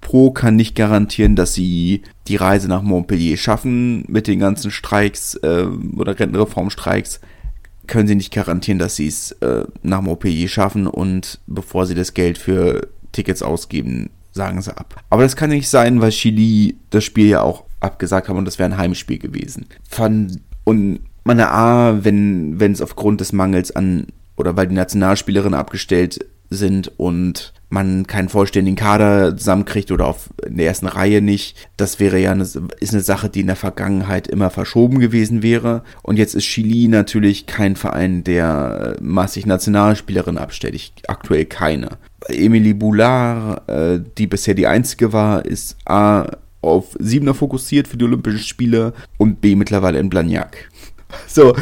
Pro 0.01 0.31
kann 0.31 0.55
nicht 0.55 0.75
garantieren, 0.75 1.35
dass 1.35 1.53
sie 1.53 2.01
die 2.27 2.35
Reise 2.35 2.67
nach 2.67 2.81
Montpellier 2.81 3.37
schaffen 3.37 4.03
mit 4.07 4.27
den 4.27 4.39
ganzen 4.39 4.71
Streiks 4.71 5.35
äh, 5.35 5.67
oder 5.95 6.19
Rentenreformstreiks. 6.19 7.21
Können 7.87 8.07
sie 8.07 8.15
nicht 8.15 8.33
garantieren, 8.33 8.79
dass 8.79 8.95
sie 8.95 9.07
es 9.07 9.31
äh, 9.33 9.63
nach 9.83 10.01
Montpellier 10.01 10.47
schaffen 10.47 10.87
und 10.87 11.39
bevor 11.47 11.85
sie 11.85 11.95
das 11.95 12.13
Geld 12.13 12.37
für 12.37 12.89
Tickets 13.11 13.41
ausgeben, 13.41 14.09
sagen 14.31 14.61
sie 14.61 14.75
ab. 14.75 15.03
Aber 15.09 15.23
das 15.23 15.35
kann 15.35 15.49
nicht 15.49 15.69
sein, 15.69 16.01
weil 16.01 16.11
Chili 16.11 16.77
das 16.89 17.03
Spiel 17.03 17.27
ja 17.27 17.41
auch 17.41 17.65
abgesagt 17.79 18.29
haben 18.29 18.37
und 18.37 18.45
das 18.45 18.59
wäre 18.59 18.69
ein 18.69 18.77
Heimspiel 18.77 19.17
gewesen. 19.17 19.65
Von, 19.89 20.41
und 20.63 20.99
meine 21.23 21.51
A, 21.51 22.03
wenn 22.03 22.59
wenn 22.59 22.71
es 22.71 22.81
aufgrund 22.81 23.21
des 23.21 23.33
Mangels 23.33 23.75
an 23.75 24.07
oder 24.37 24.55
weil 24.57 24.67
die 24.67 24.75
Nationalspielerinnen 24.75 25.59
abgestellt 25.59 26.25
sind 26.49 26.91
und 26.97 27.53
man 27.71 28.05
keinen 28.05 28.29
vollständigen 28.29 28.75
Kader 28.75 29.35
zusammenkriegt 29.35 29.91
oder 29.91 30.07
auf 30.07 30.29
in 30.45 30.57
der 30.57 30.67
ersten 30.67 30.87
Reihe 30.87 31.21
nicht. 31.21 31.69
Das 31.77 31.99
wäre 31.99 32.19
ja 32.19 32.31
eine, 32.31 32.43
ist 32.43 32.93
eine 32.93 33.01
Sache, 33.01 33.29
die 33.29 33.41
in 33.41 33.47
der 33.47 33.55
Vergangenheit 33.55 34.27
immer 34.27 34.49
verschoben 34.49 34.99
gewesen 34.99 35.41
wäre. 35.41 35.83
Und 36.03 36.17
jetzt 36.17 36.35
ist 36.35 36.45
Chili 36.45 36.87
natürlich 36.87 37.45
kein 37.45 37.75
Verein, 37.75 38.23
der 38.23 38.97
massig 38.99 39.45
Nationalspielerinnen 39.45 40.41
abstellt. 40.41 40.75
Ich, 40.75 40.93
aktuell 41.07 41.45
keine. 41.45 41.97
Emilie 42.27 42.75
Boulard, 42.75 43.69
äh, 43.69 43.99
die 44.17 44.27
bisher 44.27 44.53
die 44.53 44.67
einzige 44.67 45.13
war, 45.13 45.45
ist 45.45 45.77
A 45.85 46.25
auf 46.61 46.95
Siebener 46.99 47.33
fokussiert 47.33 47.87
für 47.87 47.97
die 47.97 48.05
Olympischen 48.05 48.39
Spiele 48.39 48.93
und 49.17 49.41
B 49.41 49.55
mittlerweile 49.55 49.99
in 49.99 50.09
Blagnac. 50.09 50.69
So, 51.27 51.53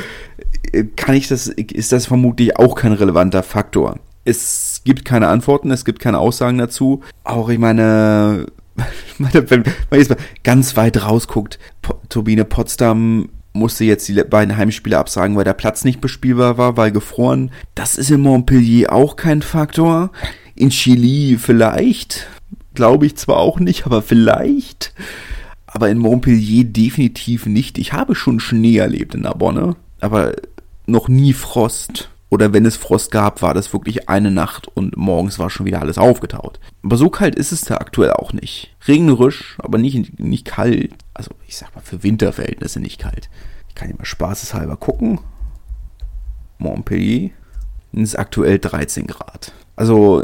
äh, 0.72 0.84
kann 0.96 1.16
ich 1.16 1.28
das, 1.28 1.48
ist 1.48 1.92
das 1.92 2.06
vermutlich 2.06 2.58
auch 2.58 2.76
kein 2.76 2.92
relevanter 2.92 3.42
Faktor. 3.42 3.98
Es 4.30 4.82
gibt 4.84 5.06
keine 5.06 5.28
Antworten, 5.28 5.72
es 5.72 5.86
gibt 5.86 6.00
keine 6.00 6.20
Aussagen 6.20 6.60
dazu. 6.60 7.02
Auch 7.24 7.50
ich 7.50 7.58
meine, 7.58 8.46
wenn 9.18 9.64
man 9.90 10.00
jetzt 10.00 10.10
mal 10.10 10.18
ganz 10.44 10.78
weit 10.78 11.04
rausguckt, 11.04 11.58
Turbine 12.10 12.46
Potsdam 12.46 13.30
musste 13.54 13.84
jetzt 13.86 14.08
die 14.08 14.14
beiden 14.24 14.56
Heimspiele 14.56 14.98
absagen, 14.98 15.36
weil 15.36 15.44
der 15.44 15.54
Platz 15.54 15.84
nicht 15.84 16.00
bespielbar 16.02 16.58
war, 16.58 16.78
weil 16.78 16.92
gefroren. 16.92 17.52
Das 17.74 17.96
ist 17.96 18.12
in 18.12 18.22
Montpellier 18.22 18.94
auch 18.94 19.16
kein 19.16 19.42
Faktor. 19.42 20.12
In 20.56 20.70
Chili 20.70 21.38
vielleicht. 21.40 22.28
Glaube 22.76 23.08
ich 23.08 23.18
zwar 23.18 23.38
auch 23.38 23.60
nicht, 23.60 23.86
aber 23.86 24.04
vielleicht. 24.04 24.94
Aber 25.66 25.90
in 25.90 25.98
Montpellier 25.98 26.66
definitiv 26.66 27.48
nicht. 27.48 27.78
Ich 27.80 27.94
habe 27.94 28.14
schon 28.14 28.40
Schnee 28.40 28.78
erlebt 28.78 29.16
in 29.16 29.22
Narbonne, 29.22 29.76
aber 30.00 30.34
noch 30.86 31.08
nie 31.08 31.34
Frost 31.34 32.10
oder 32.30 32.54
wenn 32.54 32.66
es 32.66 32.78
Frost 32.78 33.12
gab, 33.12 33.42
war 33.42 33.54
das 33.54 33.74
wirklich 33.74 34.08
eine 34.08 34.32
Nacht 34.32 34.68
und 34.68 34.96
morgens 34.96 35.40
war 35.40 35.50
schon 35.50 35.66
wieder 35.66 35.82
alles 35.82 35.98
aufgetaut. 35.98 36.60
Aber 36.84 36.96
so 36.96 37.10
kalt 37.10 37.36
ist 37.36 37.52
es 37.52 37.62
da 37.62 37.76
aktuell 37.78 38.12
auch 38.14 38.34
nicht. 38.34 38.76
Regnerisch, 38.88 39.58
aber 39.60 39.78
nicht, 39.80 40.20
nicht 40.20 40.46
kalt. 40.46 40.94
Also 41.14 41.32
ich 41.48 41.58
sag 41.58 41.74
mal 41.76 41.82
für 41.82 42.04
Winterverhältnisse 42.04 42.80
nicht 42.80 43.00
kalt. 43.00 43.30
Ich 43.68 43.76
kann 43.76 43.90
ja 43.90 43.96
mal 43.98 44.06
spaßeshalber 44.06 44.78
gucken. 44.78 45.20
Montpellier 46.60 47.32
ist 47.94 48.18
aktuell 48.18 48.60
13 48.60 49.08
Grad. 49.08 49.52
Also 49.76 50.24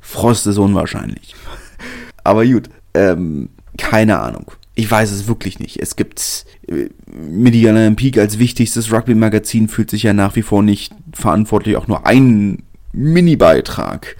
Frost 0.00 0.46
ist 0.46 0.58
unwahrscheinlich. 0.58 1.34
Aber 2.24 2.46
gut, 2.46 2.70
ähm, 2.94 3.48
keine 3.78 4.20
Ahnung. 4.20 4.52
Ich 4.74 4.90
weiß 4.90 5.10
es 5.10 5.28
wirklich 5.28 5.58
nicht. 5.58 5.80
Es 5.80 5.96
gibt 5.96 6.46
äh, 6.68 6.88
Midi 7.06 7.68
Olympique 7.68 8.20
als 8.20 8.38
wichtigstes 8.38 8.90
Rugby-Magazin 8.92 9.68
fühlt 9.68 9.90
sich 9.90 10.02
ja 10.04 10.12
nach 10.12 10.34
wie 10.36 10.42
vor 10.42 10.62
nicht 10.62 10.94
verantwortlich, 11.12 11.76
auch 11.76 11.88
nur 11.88 12.06
einen 12.06 12.62
Mini-Beitrag 12.92 14.16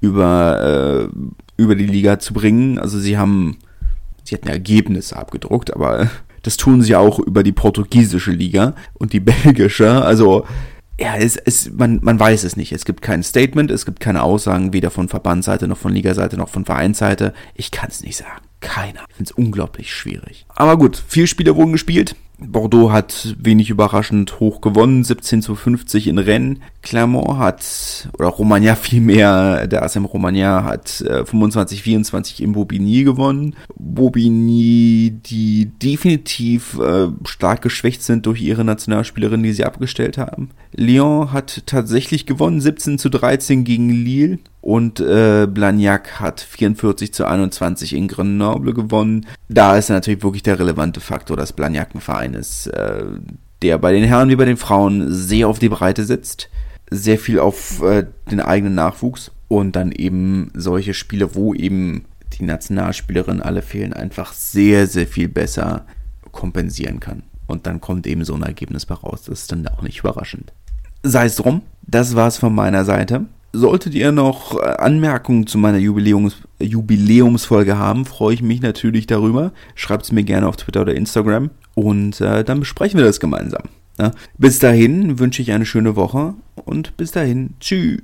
über, 0.00 1.10
äh, 1.10 1.62
über 1.62 1.74
die 1.74 1.86
Liga 1.86 2.18
zu 2.18 2.34
bringen. 2.34 2.78
Also 2.78 2.98
sie 2.98 3.16
haben, 3.16 3.58
sie 4.24 4.34
hatten 4.34 4.48
Ergebnisse 4.48 5.16
abgedruckt, 5.16 5.74
aber 5.74 6.10
das 6.42 6.56
tun 6.56 6.82
sie 6.82 6.94
auch 6.94 7.18
über 7.18 7.42
die 7.42 7.52
portugiesische 7.52 8.32
Liga 8.32 8.74
und 8.94 9.12
die 9.14 9.20
belgische. 9.20 10.04
Also 10.04 10.46
ja, 10.98 11.16
es, 11.16 11.36
es, 11.36 11.70
man, 11.72 12.00
man 12.02 12.18
weiß 12.18 12.44
es 12.44 12.56
nicht. 12.56 12.72
Es 12.72 12.84
gibt 12.84 13.02
kein 13.02 13.22
Statement, 13.22 13.70
es 13.70 13.84
gibt 13.84 14.00
keine 14.00 14.22
Aussagen, 14.22 14.72
weder 14.72 14.90
von 14.90 15.08
Verbandsseite 15.08 15.68
noch 15.68 15.78
von 15.78 15.92
Ligaseite 15.92 16.36
noch 16.36 16.48
von 16.48 16.64
Vereinsseite. 16.64 17.34
Ich 17.54 17.70
kann 17.70 17.88
es 17.90 18.02
nicht 18.02 18.16
sagen. 18.16 18.45
Keiner. 18.66 19.04
Ich 19.08 19.14
finde 19.14 19.30
es 19.30 19.36
unglaublich 19.36 19.94
schwierig. 19.94 20.44
Aber 20.48 20.76
gut, 20.76 21.00
vier 21.06 21.28
Spiele 21.28 21.54
wurden 21.54 21.70
gespielt. 21.70 22.16
Bordeaux 22.38 22.90
hat 22.90 23.34
wenig 23.38 23.70
überraschend 23.70 24.40
hoch 24.40 24.60
gewonnen, 24.60 25.04
17 25.04 25.40
zu 25.40 25.54
50 25.54 26.08
in 26.08 26.18
Rennes. 26.18 26.58
Clermont 26.82 27.38
hat, 27.38 28.08
oder 28.18 28.28
Romagna 28.28 28.74
vielmehr, 28.76 29.68
der 29.68 29.84
ASM 29.84 30.04
Romagna 30.04 30.64
hat 30.64 31.00
äh, 31.00 31.22
25-24 31.22 32.42
in 32.42 32.52
Bobigny 32.52 33.04
gewonnen. 33.04 33.54
Bobigny, 33.76 35.18
die 35.24 35.70
definitiv 35.80 36.78
äh, 36.78 37.06
stark 37.24 37.62
geschwächt 37.62 38.02
sind 38.02 38.26
durch 38.26 38.42
ihre 38.42 38.64
Nationalspielerin, 38.64 39.44
die 39.44 39.52
sie 39.52 39.64
abgestellt 39.64 40.18
haben. 40.18 40.50
Lyon 40.74 41.32
hat 41.32 41.62
tatsächlich 41.66 42.26
gewonnen, 42.26 42.60
17 42.60 42.98
zu 42.98 43.08
13 43.08 43.64
gegen 43.64 43.90
Lille 43.90 44.40
und 44.66 44.98
äh, 44.98 45.46
Blagnac 45.46 46.18
hat 46.18 46.40
44 46.40 47.14
zu 47.14 47.24
21 47.24 47.92
in 47.92 48.08
Grenoble 48.08 48.74
gewonnen. 48.74 49.24
Da 49.48 49.76
ist 49.76 49.90
natürlich 49.90 50.24
wirklich 50.24 50.42
der 50.42 50.58
relevante 50.58 50.98
Faktor, 50.98 51.36
dass 51.36 51.52
Blagnac 51.52 51.94
ein 51.94 52.00
Verein 52.00 52.34
ist, 52.34 52.66
äh, 52.66 53.04
der 53.62 53.78
bei 53.78 53.92
den 53.92 54.02
Herren 54.02 54.28
wie 54.28 54.34
bei 54.34 54.44
den 54.44 54.56
Frauen 54.56 55.06
sehr 55.14 55.46
auf 55.46 55.60
die 55.60 55.68
Breite 55.68 56.02
sitzt, 56.02 56.48
sehr 56.90 57.16
viel 57.16 57.38
auf 57.38 57.80
äh, 57.80 58.06
den 58.28 58.40
eigenen 58.40 58.74
Nachwuchs 58.74 59.30
und 59.46 59.76
dann 59.76 59.92
eben 59.92 60.50
solche 60.52 60.94
Spiele, 60.94 61.36
wo 61.36 61.54
eben 61.54 62.04
die 62.32 62.42
Nationalspielerinnen 62.42 63.42
alle 63.42 63.62
fehlen, 63.62 63.92
einfach 63.92 64.32
sehr, 64.32 64.88
sehr 64.88 65.06
viel 65.06 65.28
besser 65.28 65.86
kompensieren 66.32 66.98
kann. 66.98 67.22
Und 67.46 67.68
dann 67.68 67.80
kommt 67.80 68.04
eben 68.08 68.24
so 68.24 68.34
ein 68.34 68.42
Ergebnis 68.42 68.84
bei 68.84 68.96
raus. 68.96 69.22
Das 69.26 69.42
ist 69.42 69.52
dann 69.52 69.68
auch 69.68 69.82
nicht 69.82 70.00
überraschend. 70.00 70.52
Sei 71.04 71.26
es 71.26 71.36
drum, 71.36 71.62
das 71.82 72.16
war's 72.16 72.38
von 72.38 72.52
meiner 72.52 72.84
Seite. 72.84 73.26
Solltet 73.56 73.94
ihr 73.94 74.12
noch 74.12 74.58
äh, 74.58 74.64
Anmerkungen 74.64 75.46
zu 75.46 75.56
meiner 75.56 75.78
Jubiläums 75.78 76.36
Jubiläumsfolge 76.58 77.78
haben, 77.78 78.04
freue 78.04 78.34
ich 78.34 78.42
mich 78.42 78.60
natürlich 78.60 79.06
darüber. 79.06 79.52
Schreibt 79.74 80.04
es 80.04 80.12
mir 80.12 80.24
gerne 80.24 80.46
auf 80.46 80.56
Twitter 80.56 80.82
oder 80.82 80.94
Instagram 80.94 81.48
und 81.74 82.20
äh, 82.20 82.44
dann 82.44 82.60
besprechen 82.60 82.98
wir 82.98 83.06
das 83.06 83.18
gemeinsam. 83.18 83.62
Ja? 83.98 84.10
Bis 84.36 84.58
dahin 84.58 85.18
wünsche 85.18 85.40
ich 85.40 85.52
eine 85.52 85.64
schöne 85.64 85.96
Woche 85.96 86.34
und 86.66 86.98
bis 86.98 87.12
dahin, 87.12 87.54
tschüss. 87.58 88.02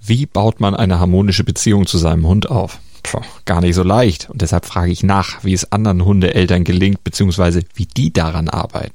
Wie 0.00 0.26
baut 0.26 0.60
man 0.60 0.76
eine 0.76 1.00
harmonische 1.00 1.42
Beziehung 1.42 1.86
zu 1.86 1.98
seinem 1.98 2.28
Hund 2.28 2.48
auf? 2.48 2.78
Puh, 3.02 3.22
gar 3.44 3.60
nicht 3.60 3.74
so 3.74 3.82
leicht. 3.82 4.30
Und 4.30 4.40
deshalb 4.40 4.66
frage 4.66 4.92
ich 4.92 5.02
nach, 5.02 5.42
wie 5.42 5.52
es 5.52 5.72
anderen 5.72 6.04
Hundeeltern 6.04 6.62
gelingt, 6.62 7.02
beziehungsweise 7.02 7.62
wie 7.74 7.86
die 7.86 8.12
daran 8.12 8.48
arbeiten. 8.48 8.94